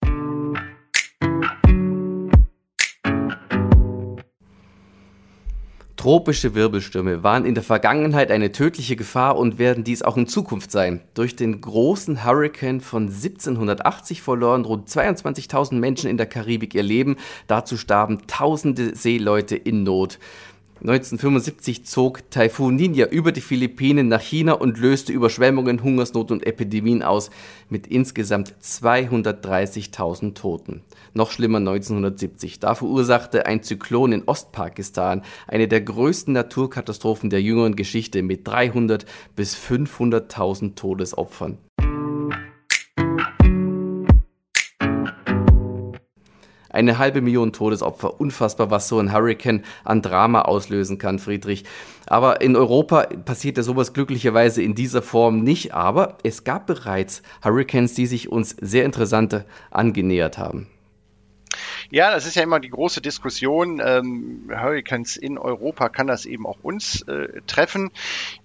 Tropische 6.00 6.56
Wirbelstürme 6.56 7.24
waren 7.24 7.44
in 7.44 7.56
der 7.56 7.64
Vergangenheit 7.64 8.32
eine 8.32 8.54
tödliche 8.54 8.96
Gefahr 8.96 9.38
und 9.38 9.60
werden 9.60 9.84
dies 9.84 10.02
auch 10.02 10.16
in 10.16 10.28
Zukunft 10.28 10.72
sein. 10.72 11.02
Durch 11.14 11.36
den 11.36 11.60
großen 11.60 12.24
Hurricane 12.24 12.80
von 12.80 13.08
1780 13.08 14.22
verloren 14.22 14.64
rund 14.64 14.88
22.000 14.88 15.74
Menschen 15.74 16.10
in 16.10 16.16
der 16.16 16.26
Karibik 16.26 16.74
ihr 16.74 16.84
Leben. 16.84 17.18
Dazu 17.48 17.76
starben 17.76 18.28
tausende 18.28 18.96
Seeleute 18.96 19.58
in 19.58 19.84
Not. 19.84 20.20
1975 20.82 21.86
zog 21.86 22.32
Taifun 22.32 22.78
Ninja 22.78 23.08
über 23.08 23.34
die 23.34 23.42
Philippinen 23.42 24.08
nach 24.08 24.22
China 24.22 24.54
und 24.54 24.80
löste 24.80 25.12
Überschwemmungen, 25.12 25.84
Hungersnot 25.84 26.32
und 26.32 26.46
Epidemien 26.46 27.04
aus 27.04 27.32
mit 27.68 27.86
insgesamt 27.86 28.56
230.000 28.64 30.36
Toten. 30.36 30.82
Noch 31.14 31.32
schlimmer 31.32 31.58
1970. 31.58 32.60
Da 32.60 32.76
verursachte 32.76 33.46
ein 33.46 33.62
Zyklon 33.62 34.14
in 34.14 34.24
Ostpakistan 34.26 35.24
eine 35.48 35.68
der 35.68 35.82
größten 35.82 36.34
Naturkatastrophen 36.34 37.30
der 37.30 37.42
jüngeren 37.42 37.76
Geschichte 37.76 38.24
mit 38.24 38.48
300 38.48 39.06
bis 39.36 39.58
500.000 39.58 40.76
Todesopfern. 40.76 41.58
Eine 46.70 46.98
halbe 46.98 47.22
Million 47.22 47.54
Todesopfer. 47.54 48.20
Unfassbar, 48.20 48.70
was 48.72 48.88
so 48.88 49.00
ein 49.00 49.12
Hurricane 49.12 49.64
an 49.84 50.02
Drama 50.02 50.44
auslösen 50.44 50.98
kann, 50.98 51.20
Friedrich. 51.20 51.66
Aber 52.06 52.42
in 52.42 52.56
Europa 52.56 53.08
passiert 53.26 53.58
ja 53.58 53.64
sowas 53.64 53.94
glücklicherweise 53.94 54.62
in 54.62 54.76
dieser 54.76 55.02
Form 55.02 55.44
nicht. 55.44 55.74
Aber 55.74 56.18
es 56.24 56.44
gab 56.44 56.68
bereits 56.68 57.22
Hurricanes, 57.44 57.94
die 57.94 58.06
sich 58.06 58.32
uns 58.32 58.56
sehr 58.62 58.86
interessante 58.86 59.46
angenähert 59.72 60.38
haben. 60.38 60.68
Ja, 61.92 62.12
das 62.12 62.26
ist 62.26 62.36
ja 62.36 62.44
immer 62.44 62.60
die 62.60 62.70
große 62.70 63.02
Diskussion. 63.02 63.82
Ähm, 63.84 64.50
Hurricanes 64.50 65.18
in 65.18 65.38
Europa 65.38 65.90
kann 65.90 66.08
das 66.08 66.26
eben 66.26 66.46
auch 66.46 66.60
uns 66.62 67.02
äh, 67.04 67.42
treffen. 67.48 67.92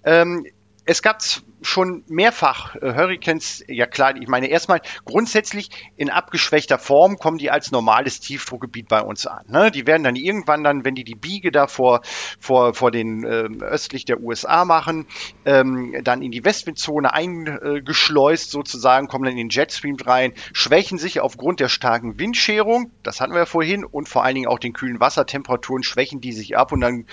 Ähm, 0.05 0.47
es 0.87 1.03
gab 1.03 1.23
schon 1.65 2.05
mehrfach 2.09 2.77
äh, 2.77 2.95
Hurricanes, 2.95 3.65
ja 3.69 3.87
klar, 3.87 4.17
ich 4.17 4.29
meine 4.29 4.49
erstmal 4.49 4.81
grundsätzlich 5.05 5.71
in 5.97 6.11
abgeschwächter 6.11 6.79
Form 6.79 7.17
kommen 7.17 7.39
die 7.39 7.51
als 7.51 7.71
normales 7.71 8.21
Tiefdruckgebiet 8.21 8.89
bei 8.89 9.01
uns 9.01 9.27
an. 9.27 9.45
Ne? 9.49 9.71
Die 9.71 9.87
werden 9.87 10.05
dann 10.05 10.17
irgendwann 10.17 10.63
dann, 10.63 10.85
wenn 10.85 10.95
die 10.95 11.05
die 11.05 11.15
Biege 11.15 11.51
da 11.51 11.67
vor, 11.67 12.03
vor, 12.39 12.75
vor 12.75 12.91
den 12.91 13.25
äh, 13.25 13.49
östlich 13.65 14.05
der 14.05 14.21
USA 14.21 14.65
machen, 14.65 15.07
ähm, 15.45 15.95
dann 16.05 16.23
in 16.23 16.31
die 16.31 16.45
Westwindzone 16.45 17.13
eingeschleust 17.13 18.51
sozusagen, 18.51 19.09
kommen 19.09 19.25
dann 19.25 19.33
in 19.33 19.49
den 19.49 19.51
Jetstream 19.51 19.97
rein, 19.97 20.35
schwächen 20.53 20.99
sich 20.99 21.21
aufgrund 21.21 21.61
der 21.61 21.69
starken 21.69 22.19
Windscherung, 22.19 22.91
das 23.03 23.21
hatten 23.21 23.33
wir 23.33 23.41
ja 23.41 23.47
vorhin, 23.47 23.85
und 23.85 24.09
vor 24.09 24.25
allen 24.25 24.35
Dingen 24.35 24.49
auch 24.49 24.59
den 24.59 24.75
kühlen 24.75 25.01
Wassertemperaturen 25.01 25.83
schwächen 25.83 26.21
die 26.21 26.33
sich 26.33 26.57
ab 26.57 26.73
und 26.73 26.81
dann 26.81 27.07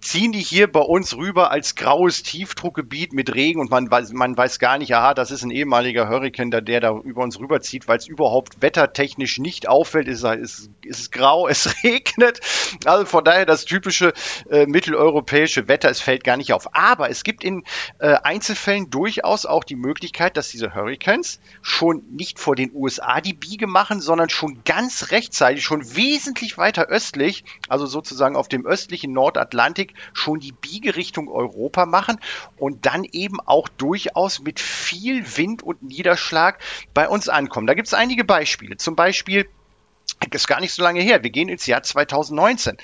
ziehen 0.00 0.32
die 0.32 0.40
hier 0.40 0.70
bei 0.70 0.80
uns 0.80 1.16
rüber 1.16 1.50
als 1.50 1.76
graues 1.76 2.22
Tiefdruckgebiet 2.22 3.12
mit 3.12 3.34
Regen 3.34 3.60
und 3.60 3.70
man 3.70 3.91
man 4.12 4.36
weiß 4.36 4.58
gar 4.58 4.78
nicht, 4.78 4.94
aha, 4.94 5.14
das 5.14 5.30
ist 5.30 5.42
ein 5.42 5.50
ehemaliger 5.50 6.08
Hurrikan, 6.08 6.50
der, 6.50 6.60
der 6.60 6.80
da 6.80 6.96
über 6.96 7.22
uns 7.22 7.38
rüberzieht, 7.38 7.88
weil 7.88 7.98
es 7.98 8.06
überhaupt 8.06 8.62
wettertechnisch 8.62 9.38
nicht 9.38 9.68
auffällt. 9.68 10.08
Es 10.08 10.22
ist, 10.22 10.70
ist 10.84 11.12
grau, 11.12 11.48
es 11.52 11.82
regnet. 11.84 12.40
Also 12.84 13.04
von 13.06 13.24
daher 13.24 13.46
das 13.46 13.64
typische 13.64 14.12
äh, 14.50 14.66
mitteleuropäische 14.66 15.68
Wetter, 15.68 15.90
es 15.90 16.00
fällt 16.00 16.24
gar 16.24 16.36
nicht 16.36 16.52
auf. 16.52 16.74
Aber 16.74 17.10
es 17.10 17.24
gibt 17.24 17.44
in 17.44 17.64
äh, 17.98 18.14
Einzelfällen 18.22 18.90
durchaus 18.90 19.46
auch 19.46 19.64
die 19.64 19.76
Möglichkeit, 19.76 20.36
dass 20.36 20.48
diese 20.48 20.74
Hurricanes 20.74 21.40
schon 21.60 22.02
nicht 22.10 22.38
vor 22.38 22.56
den 22.56 22.70
USA 22.74 23.20
die 23.20 23.34
Biege 23.34 23.66
machen, 23.66 24.00
sondern 24.00 24.30
schon 24.30 24.62
ganz 24.64 25.10
rechtzeitig, 25.10 25.64
schon 25.64 25.96
wesentlich 25.96 26.58
weiter 26.58 26.86
östlich, 26.86 27.44
also 27.68 27.86
sozusagen 27.86 28.36
auf 28.36 28.48
dem 28.48 28.66
östlichen 28.66 29.12
Nordatlantik, 29.12 29.94
schon 30.12 30.40
die 30.40 30.52
Biege 30.52 30.96
Richtung 30.96 31.28
Europa 31.28 31.86
machen 31.86 32.18
und 32.56 32.86
dann 32.86 33.04
eben 33.04 33.40
auch 33.40 33.68
durchaus 33.82 34.40
mit 34.40 34.60
viel 34.60 35.36
Wind 35.36 35.62
und 35.62 35.82
Niederschlag 35.82 36.58
bei 36.94 37.08
uns 37.08 37.28
ankommen. 37.28 37.66
Da 37.66 37.74
gibt 37.74 37.88
es 37.88 37.94
einige 37.94 38.24
Beispiele. 38.24 38.76
Zum 38.76 38.94
Beispiel 38.94 39.48
ist 40.30 40.46
gar 40.46 40.60
nicht 40.60 40.72
so 40.72 40.82
lange 40.82 41.00
her. 41.00 41.22
Wir 41.22 41.30
gehen 41.30 41.48
ins 41.48 41.66
Jahr 41.66 41.82
2019. 41.82 42.76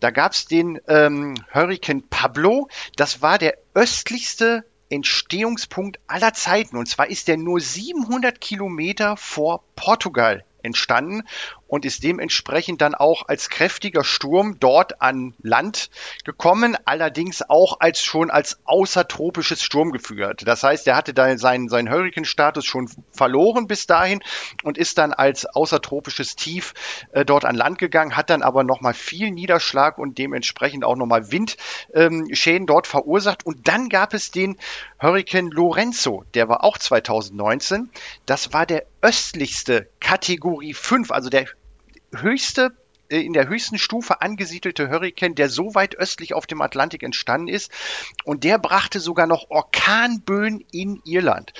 Da 0.00 0.10
gab 0.10 0.32
es 0.32 0.46
den 0.46 0.80
ähm, 0.86 1.34
Hurricane 1.52 2.02
Pablo. 2.08 2.68
Das 2.96 3.22
war 3.22 3.38
der 3.38 3.58
östlichste 3.74 4.64
Entstehungspunkt 4.88 5.98
aller 6.06 6.32
Zeiten. 6.32 6.76
Und 6.76 6.86
zwar 6.86 7.08
ist 7.08 7.26
der 7.26 7.36
nur 7.36 7.60
700 7.60 8.40
Kilometer 8.40 9.16
vor 9.16 9.64
Portugal 9.74 10.44
entstanden 10.62 11.22
und 11.68 11.84
ist 11.84 12.02
dementsprechend 12.02 12.80
dann 12.80 12.94
auch 12.94 13.28
als 13.28 13.48
kräftiger 13.50 14.04
Sturm 14.04 14.58
dort 14.60 15.00
an 15.02 15.34
Land 15.42 15.90
gekommen, 16.24 16.76
allerdings 16.84 17.42
auch 17.48 17.80
als 17.80 18.02
schon 18.02 18.30
als 18.30 18.58
außertropisches 18.64 19.62
Sturm 19.62 19.92
geführt. 19.92 20.42
Das 20.46 20.62
heißt, 20.62 20.86
er 20.86 20.96
hatte 20.96 21.14
da 21.14 21.36
seinen, 21.38 21.68
seinen 21.68 21.90
Hurricane-Status 21.90 22.64
schon 22.64 22.88
verloren 23.10 23.66
bis 23.66 23.86
dahin 23.86 24.22
und 24.62 24.78
ist 24.78 24.98
dann 24.98 25.12
als 25.12 25.46
außertropisches 25.46 26.36
Tief 26.36 26.74
äh, 27.12 27.24
dort 27.24 27.44
an 27.44 27.56
Land 27.56 27.78
gegangen, 27.78 28.16
hat 28.16 28.30
dann 28.30 28.42
aber 28.42 28.62
nochmal 28.62 28.94
viel 28.94 29.30
Niederschlag 29.30 29.98
und 29.98 30.18
dementsprechend 30.18 30.84
auch 30.84 30.96
nochmal 30.96 31.30
Windschäden 31.32 32.28
ähm, 32.34 32.66
dort 32.66 32.86
verursacht. 32.86 33.44
Und 33.44 33.66
dann 33.68 33.88
gab 33.88 34.14
es 34.14 34.30
den 34.30 34.56
Hurricane 35.00 35.50
Lorenzo, 35.50 36.24
der 36.34 36.48
war 36.48 36.64
auch 36.64 36.78
2019. 36.78 37.90
Das 38.24 38.52
war 38.52 38.66
der 38.66 38.84
östlichste 39.02 39.88
Kategorie 40.00 40.74
5, 40.74 41.10
also 41.10 41.30
der 41.30 41.46
höchste 42.22 42.72
äh, 43.08 43.20
in 43.20 43.32
der 43.32 43.48
höchsten 43.48 43.78
Stufe 43.78 44.20
angesiedelte 44.20 44.90
Hurrikan, 44.90 45.34
der 45.34 45.48
so 45.48 45.74
weit 45.74 45.96
östlich 45.96 46.34
auf 46.34 46.46
dem 46.46 46.60
Atlantik 46.60 47.02
entstanden 47.02 47.48
ist. 47.48 47.70
Und 48.24 48.44
der 48.44 48.58
brachte 48.58 49.00
sogar 49.00 49.26
noch 49.26 49.50
Orkanböen 49.50 50.64
in 50.72 51.00
Irland. 51.04 51.52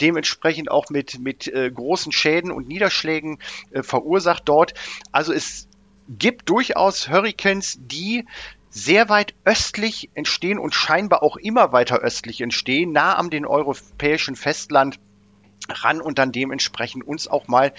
Dementsprechend 0.00 0.70
auch 0.70 0.90
mit, 0.90 1.18
mit 1.18 1.46
äh, 1.48 1.70
großen 1.70 2.12
Schäden 2.12 2.50
und 2.50 2.68
Niederschlägen 2.68 3.38
äh, 3.70 3.82
verursacht 3.82 4.42
dort. 4.46 4.74
Also 5.12 5.32
es 5.32 5.68
gibt 6.08 6.48
durchaus 6.48 7.08
Hurrikans, 7.08 7.76
die 7.80 8.24
sehr 8.70 9.08
weit 9.08 9.34
östlich 9.44 10.10
entstehen 10.14 10.58
und 10.58 10.74
scheinbar 10.74 11.22
auch 11.22 11.36
immer 11.36 11.72
weiter 11.72 11.98
östlich 11.98 12.40
entstehen, 12.40 12.92
nah 12.92 13.16
am 13.16 13.30
den 13.30 13.46
europäischen 13.46 14.36
Festland 14.36 15.00
ran 15.68 16.00
und 16.00 16.18
dann 16.18 16.32
dementsprechend 16.32 17.06
uns 17.06 17.28
auch 17.28 17.48
mal 17.48 17.72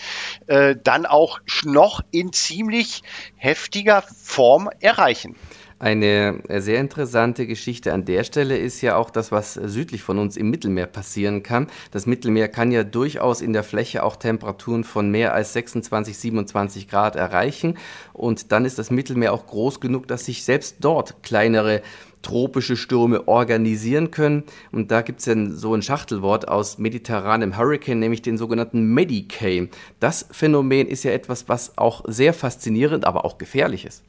äh, 0.48 0.75
dann 0.83 1.05
auch 1.05 1.39
noch 1.63 2.01
in 2.12 2.33
ziemlich 2.33 3.03
heftiger 3.36 4.03
Form 4.24 4.69
erreichen. 4.79 5.36
Eine 5.81 6.43
äh, 6.50 6.59
sehr 6.59 6.81
interessante 6.81 7.48
Geschichte 7.48 7.93
an 7.93 8.03
der 8.03 8.25
Stelle 8.25 8.57
ist 8.57 8.81
ja 8.81 8.98
auch 8.98 9.09
das, 9.09 9.31
was 9.31 9.53
südlich 9.53 10.03
von 10.03 10.19
uns 10.19 10.36
im 10.36 10.50
Mittelmeer 10.50 10.88
passieren 10.88 11.41
kann. 11.41 11.67
Das 11.91 12.05
Mittelmeer 12.05 12.50
kann 12.50 12.71
ja 12.71 12.83
durchaus 12.83 13.39
in 13.39 13.53
der 13.53 13.63
Fläche 13.63 14.03
auch 14.03 14.17
Temperaturen 14.17 14.83
von 14.83 15.09
mehr 15.09 15.33
als 15.33 15.53
26, 15.53 16.17
27 16.17 16.89
Grad 16.89 17.15
erreichen. 17.15 17.77
Und 18.12 18.51
dann 18.51 18.65
ist 18.65 18.77
das 18.77 18.91
Mittelmeer 18.91 19.31
auch 19.31 19.48
groß 19.48 19.79
genug, 19.79 20.09
dass 20.09 20.25
sich 20.25 20.43
selbst 20.43 20.77
dort 20.81 21.24
kleinere 21.24 21.81
tropische 22.21 22.77
Stürme 22.77 23.27
organisieren 23.27 24.11
können. 24.11 24.43
Und 24.71 24.91
da 24.91 25.01
gibt 25.01 25.19
es 25.19 25.25
ja 25.25 25.35
so 25.49 25.73
ein 25.73 25.81
Schachtelwort 25.81 26.47
aus 26.47 26.77
mediterranem 26.77 27.57
Hurricane, 27.57 27.99
nämlich 27.99 28.21
den 28.21 28.38
sogenannten 28.38 28.93
Medicane. 28.93 29.69
Das 29.99 30.27
Phänomen 30.31 30.88
ist 30.88 31.03
ja 31.03 31.11
etwas, 31.11 31.49
was 31.49 31.77
auch 31.77 32.03
sehr 32.07 32.33
faszinierend, 32.33 33.05
aber 33.05 33.25
auch 33.25 33.38
gefährlich 33.38 33.85
ist. 33.85 34.03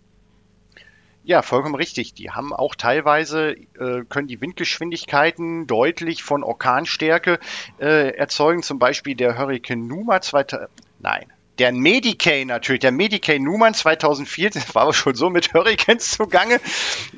Ja, 1.22 1.42
vollkommen 1.42 1.74
richtig. 1.74 2.14
Die 2.14 2.30
haben 2.30 2.52
auch 2.52 2.74
teilweise, 2.74 3.52
äh, 3.78 4.04
können 4.08 4.26
die 4.26 4.40
Windgeschwindigkeiten 4.40 5.66
deutlich 5.66 6.22
von 6.22 6.42
Orkanstärke 6.42 7.38
äh, 7.78 8.16
erzeugen. 8.16 8.62
Zum 8.62 8.78
Beispiel 8.78 9.14
der 9.14 9.38
Hurricane 9.38 9.86
Numa, 9.86 10.22
zweite, 10.22 10.68
nein, 10.98 11.26
der 11.60 11.72
Medicaid 11.72 12.46
natürlich, 12.46 12.80
der 12.80 12.90
Medicaid 12.90 13.42
Numan 13.42 13.74
2004, 13.74 14.50
das 14.54 14.74
war 14.74 14.82
aber 14.82 14.94
schon 14.94 15.14
so 15.14 15.28
mit 15.28 15.52
Hurricanes 15.52 16.12
zugange. 16.12 16.58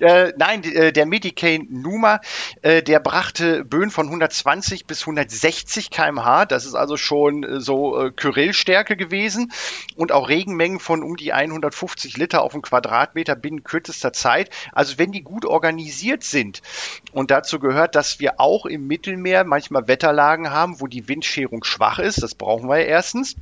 Äh, 0.00 0.32
nein, 0.36 0.64
äh, 0.64 0.92
der 0.92 1.06
Medicaid 1.06 1.70
Numa, 1.70 2.20
äh, 2.62 2.82
der 2.82 2.98
brachte 2.98 3.64
Böen 3.64 3.92
von 3.92 4.06
120 4.06 4.86
bis 4.86 5.02
160 5.02 5.90
kmh. 5.90 6.46
Das 6.46 6.66
ist 6.66 6.74
also 6.74 6.96
schon 6.96 7.44
äh, 7.44 7.60
so 7.60 7.96
äh, 8.00 8.10
Kyrillstärke 8.10 8.96
gewesen 8.96 9.52
und 9.94 10.10
auch 10.10 10.28
Regenmengen 10.28 10.80
von 10.80 11.04
um 11.04 11.16
die 11.16 11.32
150 11.32 12.16
Liter 12.16 12.42
auf 12.42 12.54
einen 12.54 12.62
Quadratmeter 12.62 13.36
binnen 13.36 13.62
kürzester 13.62 14.12
Zeit. 14.12 14.50
Also 14.72 14.98
wenn 14.98 15.12
die 15.12 15.22
gut 15.22 15.44
organisiert 15.44 16.24
sind 16.24 16.62
und 17.12 17.30
dazu 17.30 17.60
gehört, 17.60 17.94
dass 17.94 18.18
wir 18.18 18.40
auch 18.40 18.66
im 18.66 18.88
Mittelmeer 18.88 19.44
manchmal 19.44 19.86
Wetterlagen 19.86 20.50
haben, 20.50 20.80
wo 20.80 20.88
die 20.88 21.06
Windscherung 21.06 21.62
schwach 21.62 22.00
ist, 22.00 22.24
das 22.24 22.34
brauchen 22.34 22.68
wir 22.68 22.80
ja 22.80 22.86
erstens. 22.86 23.36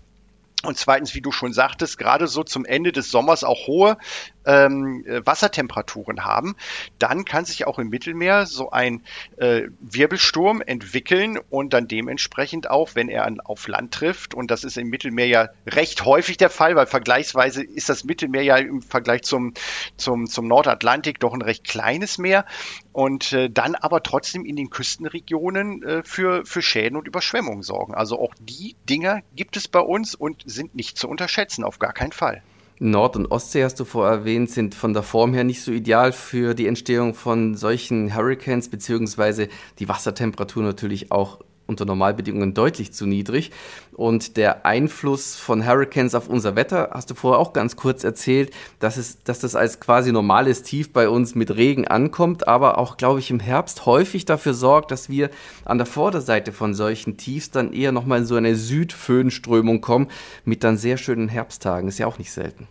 Und 0.62 0.76
zweitens, 0.76 1.14
wie 1.14 1.22
du 1.22 1.32
schon 1.32 1.52
sagtest, 1.52 1.96
gerade 1.96 2.26
so 2.26 2.44
zum 2.44 2.66
Ende 2.66 2.92
des 2.92 3.10
Sommers 3.10 3.44
auch 3.44 3.66
hohe 3.66 3.96
ähm, 4.44 5.04
äh, 5.06 5.24
Wassertemperaturen 5.24 6.24
haben, 6.24 6.56
dann 6.98 7.24
kann 7.24 7.44
sich 7.44 7.66
auch 7.66 7.78
im 7.78 7.88
Mittelmeer 7.88 8.46
so 8.46 8.70
ein 8.70 9.02
äh, 9.36 9.62
Wirbelsturm 9.80 10.60
entwickeln 10.60 11.38
und 11.50 11.72
dann 11.72 11.88
dementsprechend 11.88 12.70
auch, 12.70 12.94
wenn 12.94 13.08
er 13.08 13.26
an, 13.26 13.40
auf 13.40 13.68
Land 13.68 13.92
trifft, 13.94 14.34
und 14.34 14.50
das 14.50 14.64
ist 14.64 14.76
im 14.76 14.88
Mittelmeer 14.88 15.26
ja 15.26 15.48
recht 15.66 16.04
häufig 16.04 16.36
der 16.36 16.50
Fall, 16.50 16.76
weil 16.76 16.86
vergleichsweise 16.86 17.62
ist 17.62 17.88
das 17.88 18.04
Mittelmeer 18.04 18.42
ja 18.42 18.56
im 18.56 18.82
Vergleich 18.82 19.22
zum, 19.22 19.54
zum, 19.96 20.26
zum 20.26 20.48
Nordatlantik 20.48 21.20
doch 21.20 21.34
ein 21.34 21.42
recht 21.42 21.64
kleines 21.64 22.18
Meer 22.18 22.44
und 22.92 23.32
äh, 23.32 23.50
dann 23.50 23.74
aber 23.74 24.02
trotzdem 24.02 24.44
in 24.44 24.56
den 24.56 24.70
Küstenregionen 24.70 25.82
äh, 25.82 26.02
für, 26.04 26.44
für 26.44 26.62
Schäden 26.62 26.96
und 26.96 27.06
Überschwemmungen 27.06 27.62
sorgen. 27.62 27.94
Also 27.94 28.18
auch 28.18 28.34
die 28.40 28.76
Dinger 28.88 29.20
gibt 29.36 29.56
es 29.56 29.68
bei 29.68 29.80
uns 29.80 30.14
und 30.14 30.42
sind 30.46 30.74
nicht 30.74 30.98
zu 30.98 31.08
unterschätzen, 31.08 31.64
auf 31.64 31.78
gar 31.78 31.92
keinen 31.92 32.12
Fall. 32.12 32.42
Nord- 32.82 33.16
und 33.16 33.30
Ostsee 33.30 33.62
hast 33.62 33.78
du 33.78 33.84
vorher 33.84 34.20
erwähnt, 34.20 34.50
sind 34.50 34.74
von 34.74 34.94
der 34.94 35.02
Form 35.02 35.34
her 35.34 35.44
nicht 35.44 35.62
so 35.62 35.70
ideal 35.70 36.12
für 36.12 36.54
die 36.54 36.66
Entstehung 36.66 37.12
von 37.12 37.54
solchen 37.54 38.14
Hurricanes, 38.14 38.70
beziehungsweise 38.70 39.48
die 39.78 39.88
Wassertemperatur 39.88 40.62
natürlich 40.62 41.12
auch 41.12 41.40
unter 41.70 41.86
Normalbedingungen 41.86 42.52
deutlich 42.52 42.92
zu 42.92 43.06
niedrig. 43.06 43.50
Und 43.92 44.36
der 44.36 44.66
Einfluss 44.66 45.36
von 45.36 45.66
Hurricanes 45.66 46.14
auf 46.14 46.28
unser 46.28 46.56
Wetter, 46.56 46.90
hast 46.92 47.10
du 47.10 47.14
vorher 47.14 47.38
auch 47.38 47.52
ganz 47.52 47.76
kurz 47.76 48.04
erzählt, 48.04 48.52
dass, 48.78 48.96
es, 48.96 49.22
dass 49.22 49.38
das 49.38 49.54
als 49.54 49.80
quasi 49.80 50.12
normales 50.12 50.62
Tief 50.62 50.92
bei 50.92 51.08
uns 51.08 51.34
mit 51.34 51.54
Regen 51.56 51.86
ankommt, 51.86 52.48
aber 52.48 52.76
auch, 52.76 52.96
glaube 52.96 53.20
ich, 53.20 53.30
im 53.30 53.40
Herbst 53.40 53.86
häufig 53.86 54.24
dafür 54.24 54.52
sorgt, 54.52 54.90
dass 54.90 55.08
wir 55.08 55.30
an 55.64 55.78
der 55.78 55.86
Vorderseite 55.86 56.52
von 56.52 56.74
solchen 56.74 57.16
Tiefs 57.16 57.50
dann 57.50 57.72
eher 57.72 57.92
nochmal 57.92 58.18
in 58.18 58.26
so 58.26 58.34
eine 58.34 58.56
Südföhnströmung 58.56 59.80
kommen, 59.80 60.08
mit 60.44 60.64
dann 60.64 60.76
sehr 60.76 60.96
schönen 60.96 61.28
Herbsttagen. 61.28 61.88
Ist 61.88 61.98
ja 61.98 62.06
auch 62.06 62.18
nicht 62.18 62.32
selten. 62.32 62.66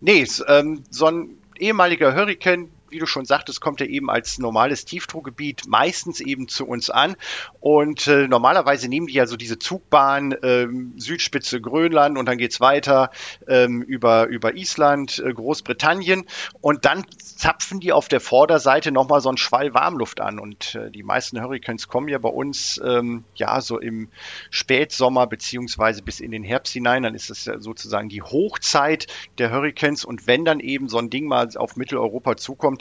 Nee, 0.00 0.26
ähm, 0.46 0.84
so 0.90 1.06
ein 1.06 1.30
ehemaliger 1.58 2.14
Hurricane 2.14 2.68
wie 2.90 2.98
du 2.98 3.06
schon 3.06 3.24
sagtest, 3.24 3.60
kommt 3.60 3.80
er 3.80 3.88
eben 3.88 4.10
als 4.10 4.38
normales 4.38 4.84
Tiefdruckgebiet 4.84 5.62
meistens 5.66 6.20
eben 6.20 6.48
zu 6.48 6.66
uns 6.66 6.90
an. 6.90 7.16
Und 7.60 8.06
äh, 8.06 8.28
normalerweise 8.28 8.88
nehmen 8.88 9.06
die 9.06 9.14
ja 9.14 9.26
so 9.26 9.36
diese 9.36 9.58
Zugbahn 9.58 10.34
ähm, 10.42 10.94
Südspitze 10.96 11.60
Grönland 11.60 12.18
und 12.18 12.26
dann 12.26 12.38
geht's 12.38 12.60
weiter 12.60 13.10
ähm, 13.48 13.82
über, 13.82 14.26
über 14.26 14.54
Island, 14.54 15.18
äh, 15.18 15.32
Großbritannien. 15.32 16.24
Und 16.60 16.84
dann 16.84 17.04
zapfen 17.20 17.80
die 17.80 17.92
auf 17.92 18.08
der 18.08 18.20
Vorderseite 18.20 18.92
nochmal 18.92 19.20
so 19.20 19.28
einen 19.28 19.38
Schwall 19.38 19.74
Warmluft 19.74 20.20
an. 20.20 20.38
Und 20.38 20.74
äh, 20.74 20.90
die 20.90 21.02
meisten 21.02 21.42
Hurricanes 21.42 21.88
kommen 21.88 22.08
ja 22.08 22.18
bei 22.18 22.28
uns 22.28 22.80
ähm, 22.84 23.24
ja 23.34 23.60
so 23.60 23.78
im 23.78 24.08
Spätsommer 24.50 25.26
beziehungsweise 25.26 26.02
bis 26.02 26.20
in 26.20 26.30
den 26.30 26.44
Herbst 26.44 26.72
hinein. 26.72 27.02
Dann 27.02 27.14
ist 27.14 27.30
das 27.30 27.44
ja 27.44 27.58
sozusagen 27.58 28.08
die 28.08 28.22
Hochzeit 28.22 29.06
der 29.38 29.50
Hurricanes. 29.50 30.04
Und 30.04 30.26
wenn 30.26 30.44
dann 30.44 30.60
eben 30.60 30.88
so 30.88 30.98
ein 30.98 31.10
Ding 31.10 31.26
mal 31.26 31.48
auf 31.56 31.76
Mitteleuropa 31.76 32.36
zukommt, 32.36 32.75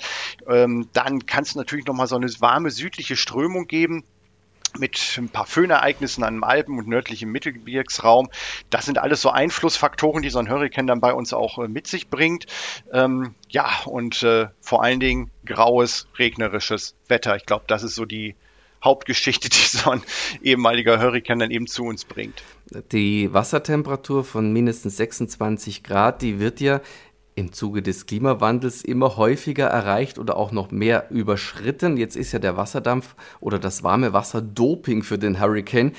ähm, 0.48 0.88
dann 0.94 1.26
kann 1.26 1.44
es 1.44 1.56
natürlich 1.56 1.86
nochmal 1.86 2.08
so 2.08 2.16
eine 2.16 2.28
warme 2.40 2.72
südliche 2.72 3.16
Strömung 3.16 3.68
geben 3.68 4.04
mit 4.80 5.16
ein 5.18 5.30
paar 5.30 5.46
Föhnereignissen 5.46 6.24
an 6.24 6.36
den 6.36 6.44
Alpen 6.44 6.78
und 6.78 6.88
nördlichem 6.88 7.32
Mittelgebirgsraum. 7.32 8.30
Das 8.70 8.86
sind 8.86 8.98
alles 8.98 9.22
so 9.22 9.30
Einflussfaktoren, 9.30 10.22
die 10.22 10.30
so 10.30 10.40
ein 10.40 10.50
Hurrikan 10.50 10.88
dann 10.88 11.00
bei 11.00 11.14
uns 11.14 11.34
auch 11.34 11.60
äh, 11.60 11.68
mit 11.68 11.88
sich 11.88 12.10
bringt. 12.10 12.46
Ähm, 12.92 13.36
ja, 13.50 13.70
und 13.86 14.24
äh, 14.24 14.48
vor 14.62 14.84
allen 14.84 15.00
Dingen 15.00 15.32
graues, 15.46 16.08
regnerisches 16.18 16.96
Wetter. 17.08 17.36
Ich 17.36 17.46
glaube, 17.46 17.66
das 17.68 17.84
ist 17.84 17.96
so 17.96 18.06
die 18.06 18.36
Hauptgeschichte, 18.84 19.50
die 19.50 19.56
so 19.56 19.92
ein 19.92 20.02
ehemaliger 20.42 21.02
Hurrikan 21.02 21.40
dann 21.40 21.52
eben 21.52 21.68
zu 21.68 21.84
uns 21.84 22.06
bringt. 22.06 22.44
Die 22.92 23.34
Wassertemperatur 23.34 24.24
von 24.24 24.52
mindestens 24.52 24.98
26 24.98 25.84
Grad, 25.84 26.22
die 26.22 26.40
wird 26.40 26.60
ja 26.60 26.82
im 27.36 27.52
Zuge 27.52 27.82
des 27.82 28.06
Klimawandels 28.06 28.82
immer 28.82 29.18
häufiger 29.18 29.68
erreicht 29.68 30.18
oder 30.18 30.38
auch 30.38 30.52
noch 30.52 30.72
mehr 30.72 31.08
überschritten. 31.10 31.98
Jetzt 31.98 32.16
ist 32.16 32.32
ja 32.32 32.40
der 32.40 32.56
Wasserdampf 32.56 33.16
oder 33.42 33.60
das 33.60 33.84
warme 33.84 34.14
Wasser 34.14 34.42
Doping 34.42 35.04
für 35.04 35.18
den 35.18 35.40
Hurricane. 35.40 35.92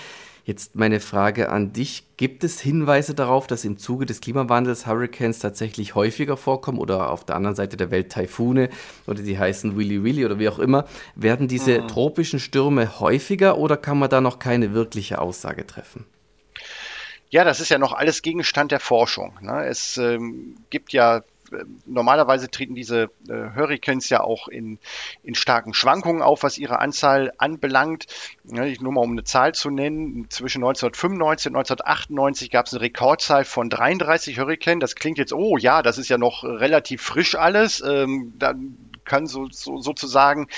Jetzt 0.47 0.77
meine 0.77 1.01
Frage 1.01 1.51
an 1.51 1.73
dich. 1.73 2.05
Gibt 2.17 2.45
es 2.45 2.61
Hinweise 2.61 3.15
darauf, 3.15 3.49
dass 3.49 3.65
im 3.65 3.79
Zuge 3.79 4.07
des 4.07 4.21
Klimawandels 4.21 4.87
Hurricanes 4.87 5.41
tatsächlich 5.41 5.95
häufiger 5.95 6.37
vorkommen 6.37 6.79
oder 6.79 7.11
auf 7.11 7.25
der 7.25 7.35
anderen 7.35 7.57
Seite 7.57 7.77
der 7.77 7.91
Welt 7.91 8.13
Taifune 8.13 8.71
oder 9.07 9.23
die 9.23 9.39
heißen 9.39 9.77
Willy 9.77 10.05
Willy 10.05 10.25
oder 10.25 10.39
wie 10.39 10.49
auch 10.49 10.61
immer? 10.61 10.87
Werden 11.17 11.49
diese 11.49 11.83
mhm. 11.83 11.89
tropischen 11.89 12.39
Stürme 12.39 13.01
häufiger 13.01 13.59
oder 13.59 13.77
kann 13.77 13.99
man 13.99 14.09
da 14.09 14.21
noch 14.21 14.39
keine 14.39 14.73
wirkliche 14.73 15.21
Aussage 15.21 15.67
treffen? 15.67 16.07
Ja, 17.29 17.43
das 17.45 17.61
ist 17.61 17.71
ja 17.71 17.79
noch 17.79 17.93
alles 17.93 18.23
Gegenstand 18.23 18.71
der 18.71 18.81
Forschung. 18.81 19.37
Ne? 19.43 19.67
Es 19.67 19.97
ähm, 19.97 20.57
gibt 20.71 20.93
ja 20.93 21.23
normalerweise 21.87 22.51
treten 22.51 22.75
diese 22.75 23.11
äh, 23.29 23.55
Hurricanes 23.55 24.09
ja 24.09 24.21
auch 24.21 24.49
in, 24.49 24.79
in 25.23 25.35
starken 25.35 25.75
Schwankungen 25.75 26.23
auf, 26.23 26.43
was 26.43 26.59
ihre 26.59 26.81
Anzahl 26.81 27.33
anbelangt. 27.39 28.07
Ich 28.45 28.81
nur 28.81 28.93
mal 28.93 29.03
um 29.03 29.13
eine 29.13 29.25
Zahl 29.25 29.55
zu 29.55 29.71
nennen. 29.71 30.27
Zwischen 30.31 30.63
1995 30.63 31.51
und 31.51 31.57
1998 31.57 32.51
gab 32.51 32.67
es 32.67 32.75
eine 32.75 32.83
Rekordzahl 32.83 33.45
von 33.45 33.71
33 33.71 34.39
Hurricanes. 34.39 34.81
Das 34.81 34.95
klingt 34.95 35.19
jetzt, 35.19 35.33
oh 35.33 35.57
ja, 35.57 35.83
das 35.83 35.99
ist 35.99 36.09
ja 36.09 36.19
noch 36.19 36.45
relativ 36.45 37.03
frisch 37.03 37.35
alles. 37.35 37.83
Ähm, 37.87 38.33
dann 38.39 38.77
kann 39.07 39.27
so, 39.27 39.49
so 39.51 39.79
sozusagen 39.79 40.49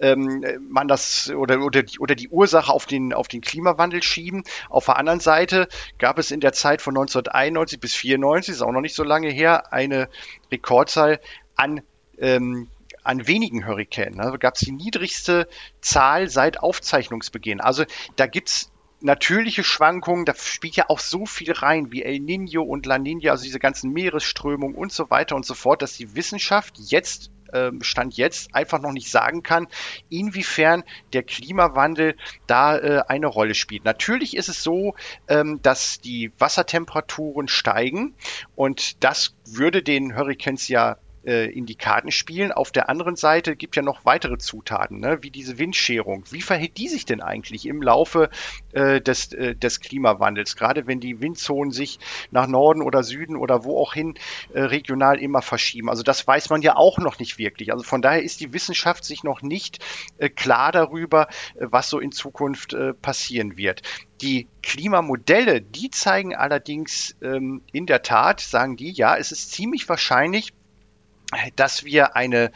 ähm, 0.00 0.44
man 0.68 0.88
das 0.88 1.30
oder, 1.30 1.60
oder, 1.62 1.82
die, 1.82 1.98
oder 1.98 2.14
die 2.14 2.28
Ursache 2.28 2.72
auf 2.72 2.86
den, 2.86 3.12
auf 3.14 3.28
den 3.28 3.40
Klimawandel 3.40 4.02
schieben. 4.02 4.44
Auf 4.68 4.86
der 4.86 4.96
anderen 4.96 5.20
Seite 5.20 5.68
gab 5.98 6.18
es 6.18 6.30
in 6.30 6.40
der 6.40 6.52
Zeit 6.52 6.82
von 6.82 6.92
1991 6.92 7.80
bis 7.80 7.94
1994, 7.94 8.54
ist 8.54 8.62
auch 8.62 8.72
noch 8.72 8.80
nicht 8.80 8.94
so 8.94 9.04
lange 9.04 9.30
her, 9.30 9.72
eine 9.72 10.08
Rekordzahl 10.50 11.20
an 11.56 11.82
ähm, 12.18 12.68
an 13.04 13.26
wenigen 13.26 13.66
Hurrikanen. 13.66 14.20
Also 14.20 14.38
gab 14.38 14.54
es 14.54 14.60
die 14.60 14.72
niedrigste 14.72 15.48
Zahl 15.80 16.28
seit 16.28 16.60
Aufzeichnungsbeginn. 16.60 17.60
Also 17.60 17.84
da 18.16 18.26
gibt's 18.26 18.70
natürliche 19.00 19.64
Schwankungen, 19.64 20.24
da 20.24 20.34
spielt 20.34 20.76
ja 20.76 20.88
auch 20.88 21.00
so 21.00 21.26
viel 21.26 21.52
rein 21.52 21.90
wie 21.92 22.02
El 22.02 22.20
Nino 22.20 22.62
und 22.62 22.86
La 22.86 22.98
Nina, 22.98 23.32
also 23.32 23.44
diese 23.44 23.58
ganzen 23.58 23.92
Meeresströmungen 23.92 24.76
und 24.76 24.92
so 24.92 25.10
weiter 25.10 25.36
und 25.36 25.44
so 25.44 25.54
fort, 25.54 25.82
dass 25.82 25.96
die 25.96 26.14
Wissenschaft 26.14 26.78
jetzt 26.78 27.30
ähm, 27.52 27.82
Stand 27.82 28.16
jetzt 28.16 28.54
einfach 28.54 28.80
noch 28.80 28.92
nicht 28.92 29.10
sagen 29.10 29.42
kann, 29.42 29.68
inwiefern 30.08 30.84
der 31.12 31.22
Klimawandel 31.22 32.16
da 32.46 32.76
äh, 32.78 33.02
eine 33.08 33.26
Rolle 33.26 33.54
spielt. 33.54 33.84
Natürlich 33.84 34.36
ist 34.36 34.48
es 34.48 34.62
so, 34.62 34.94
ähm, 35.28 35.60
dass 35.62 36.00
die 36.00 36.32
Wassertemperaturen 36.38 37.48
steigen 37.48 38.14
und 38.54 39.02
das 39.04 39.34
würde 39.46 39.82
den 39.82 40.16
Hurricanes 40.16 40.68
ja 40.68 40.96
äh, 41.24 41.50
in 41.50 41.66
die 41.66 41.74
Karten 41.74 42.10
spielen. 42.10 42.52
Auf 42.52 42.72
der 42.72 42.88
anderen 42.88 43.16
Seite 43.16 43.56
gibt 43.56 43.76
ja 43.76 43.82
noch 43.82 44.04
weitere 44.04 44.38
Zutaten, 44.38 45.00
ne, 45.00 45.18
wie 45.22 45.30
diese 45.30 45.58
Windscherung. 45.58 46.24
Wie 46.30 46.42
verhält 46.42 46.76
die 46.78 46.88
sich 46.88 47.04
denn 47.04 47.20
eigentlich 47.20 47.66
im 47.66 47.82
Laufe 47.82 48.30
äh, 48.72 49.00
des, 49.00 49.32
äh, 49.32 49.54
des 49.54 49.80
Klimawandels? 49.80 50.56
Gerade 50.56 50.86
wenn 50.86 51.00
die 51.00 51.20
Windzonen 51.20 51.72
sich 51.72 51.98
nach 52.30 52.46
Norden 52.46 52.82
oder 52.82 53.02
Süden 53.02 53.36
oder 53.36 53.64
wo 53.64 53.78
auch 53.78 53.94
hin 53.94 54.14
äh, 54.52 54.62
regional 54.62 55.18
immer 55.18 55.42
verschieben. 55.42 55.88
Also 55.88 56.02
das 56.02 56.26
weiß 56.26 56.50
man 56.50 56.62
ja 56.62 56.76
auch 56.76 56.98
noch 56.98 57.18
nicht 57.18 57.38
wirklich. 57.38 57.72
Also 57.72 57.84
von 57.84 58.02
daher 58.02 58.22
ist 58.22 58.40
die 58.40 58.52
Wissenschaft 58.52 59.04
sich 59.04 59.24
noch 59.24 59.42
nicht 59.42 59.78
äh, 60.18 60.28
klar 60.28 60.72
darüber, 60.72 61.28
äh, 61.54 61.66
was 61.70 61.88
so 61.88 62.00
in 62.00 62.12
Zukunft 62.12 62.74
äh, 62.74 62.94
passieren 62.94 63.56
wird. 63.56 63.82
Die 64.20 64.46
Klimamodelle, 64.62 65.60
die 65.60 65.90
zeigen 65.90 66.34
allerdings 66.34 67.16
ähm, 67.22 67.62
in 67.72 67.86
der 67.86 68.02
Tat, 68.02 68.40
sagen 68.40 68.76
die, 68.76 68.92
ja, 68.92 69.16
es 69.16 69.32
ist 69.32 69.50
ziemlich 69.50 69.88
wahrscheinlich, 69.88 70.52
dass 71.56 71.84
wir 71.84 72.16
eine 72.16 72.52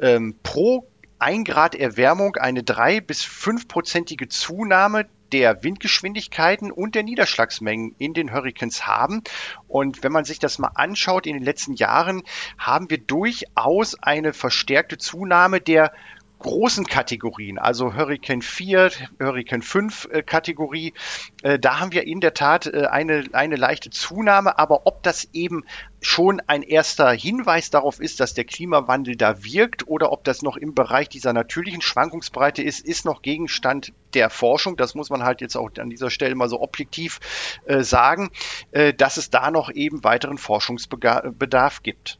ähm, 0.00 0.36
pro 0.42 0.86
1 1.18 1.48
Grad 1.48 1.74
Erwärmung 1.74 2.36
eine 2.36 2.62
3 2.62 3.00
bis 3.00 3.24
5-prozentige 3.24 4.28
Zunahme 4.28 5.06
der 5.32 5.62
Windgeschwindigkeiten 5.62 6.72
und 6.72 6.94
der 6.94 7.02
Niederschlagsmengen 7.02 7.94
in 7.98 8.14
den 8.14 8.32
Hurricanes 8.32 8.86
haben. 8.86 9.22
Und 9.66 10.02
wenn 10.02 10.12
man 10.12 10.24
sich 10.24 10.38
das 10.38 10.58
mal 10.58 10.70
anschaut, 10.74 11.26
in 11.26 11.34
den 11.34 11.42
letzten 11.42 11.74
Jahren 11.74 12.22
haben 12.56 12.88
wir 12.88 12.98
durchaus 12.98 13.94
eine 14.02 14.32
verstärkte 14.32 14.96
Zunahme 14.96 15.60
der 15.60 15.92
großen 16.38 16.86
Kategorien, 16.86 17.58
also 17.58 17.94
Hurricane 17.94 18.42
4, 18.42 18.90
Hurricane 19.20 19.62
5 19.62 20.08
äh, 20.10 20.22
Kategorie, 20.22 20.94
äh, 21.42 21.58
da 21.58 21.80
haben 21.80 21.92
wir 21.92 22.06
in 22.06 22.20
der 22.20 22.34
Tat 22.34 22.66
äh, 22.66 22.86
eine, 22.86 23.24
eine 23.32 23.56
leichte 23.56 23.90
Zunahme, 23.90 24.58
aber 24.58 24.86
ob 24.86 25.02
das 25.02 25.28
eben 25.32 25.64
schon 26.00 26.40
ein 26.46 26.62
erster 26.62 27.10
Hinweis 27.10 27.70
darauf 27.70 28.00
ist, 28.00 28.20
dass 28.20 28.34
der 28.34 28.44
Klimawandel 28.44 29.16
da 29.16 29.42
wirkt 29.42 29.88
oder 29.88 30.12
ob 30.12 30.24
das 30.24 30.42
noch 30.42 30.56
im 30.56 30.74
Bereich 30.74 31.08
dieser 31.08 31.32
natürlichen 31.32 31.82
Schwankungsbreite 31.82 32.62
ist, 32.62 32.86
ist 32.86 33.04
noch 33.04 33.22
Gegenstand 33.22 33.92
der 34.14 34.30
Forschung. 34.30 34.76
Das 34.76 34.94
muss 34.94 35.10
man 35.10 35.24
halt 35.24 35.40
jetzt 35.40 35.56
auch 35.56 35.70
an 35.78 35.90
dieser 35.90 36.10
Stelle 36.10 36.34
mal 36.34 36.48
so 36.48 36.60
objektiv 36.60 37.18
äh, 37.66 37.82
sagen, 37.82 38.30
äh, 38.70 38.94
dass 38.94 39.16
es 39.16 39.30
da 39.30 39.50
noch 39.50 39.70
eben 39.70 40.04
weiteren 40.04 40.38
Forschungsbedarf 40.38 41.82
gibt. 41.82 42.18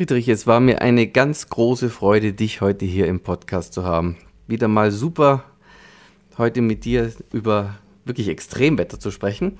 Friedrich, 0.00 0.28
es 0.28 0.46
war 0.46 0.60
mir 0.60 0.80
eine 0.80 1.06
ganz 1.08 1.50
große 1.50 1.90
Freude, 1.90 2.32
dich 2.32 2.62
heute 2.62 2.86
hier 2.86 3.06
im 3.06 3.20
Podcast 3.20 3.74
zu 3.74 3.84
haben. 3.84 4.16
Wieder 4.46 4.66
mal 4.66 4.92
super, 4.92 5.44
heute 6.38 6.62
mit 6.62 6.86
dir 6.86 7.12
über 7.34 7.74
wirklich 8.06 8.28
Extremwetter 8.28 8.98
zu 8.98 9.10
sprechen. 9.10 9.58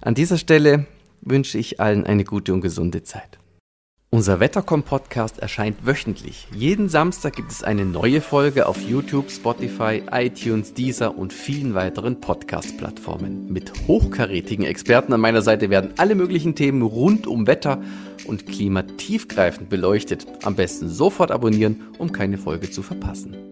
An 0.00 0.14
dieser 0.14 0.38
Stelle 0.38 0.86
wünsche 1.20 1.58
ich 1.58 1.78
allen 1.78 2.06
eine 2.06 2.24
gute 2.24 2.54
und 2.54 2.62
gesunde 2.62 3.02
Zeit. 3.02 3.38
Unser 4.08 4.40
Wettercom-Podcast 4.40 5.38
erscheint 5.38 5.86
wöchentlich. 5.86 6.46
Jeden 6.54 6.90
Samstag 6.90 7.34
gibt 7.34 7.50
es 7.50 7.62
eine 7.62 7.86
neue 7.86 8.20
Folge 8.20 8.66
auf 8.66 8.80
YouTube, 8.82 9.30
Spotify, 9.30 10.02
iTunes, 10.10 10.74
Deezer 10.74 11.16
und 11.16 11.32
vielen 11.32 11.72
weiteren 11.72 12.20
Podcast-Plattformen. 12.20 13.50
Mit 13.50 13.72
hochkarätigen 13.86 14.66
Experten 14.66 15.14
an 15.14 15.20
meiner 15.20 15.40
Seite 15.40 15.70
werden 15.70 15.94
alle 15.96 16.14
möglichen 16.14 16.54
Themen 16.54 16.82
rund 16.82 17.26
um 17.26 17.46
Wetter 17.46 17.82
und 18.32 18.46
Klima 18.46 18.82
tiefgreifend 18.82 19.68
beleuchtet. 19.68 20.26
Am 20.42 20.56
besten 20.56 20.88
sofort 20.88 21.30
abonnieren, 21.30 21.82
um 21.98 22.10
keine 22.10 22.38
Folge 22.38 22.70
zu 22.70 22.82
verpassen. 22.82 23.51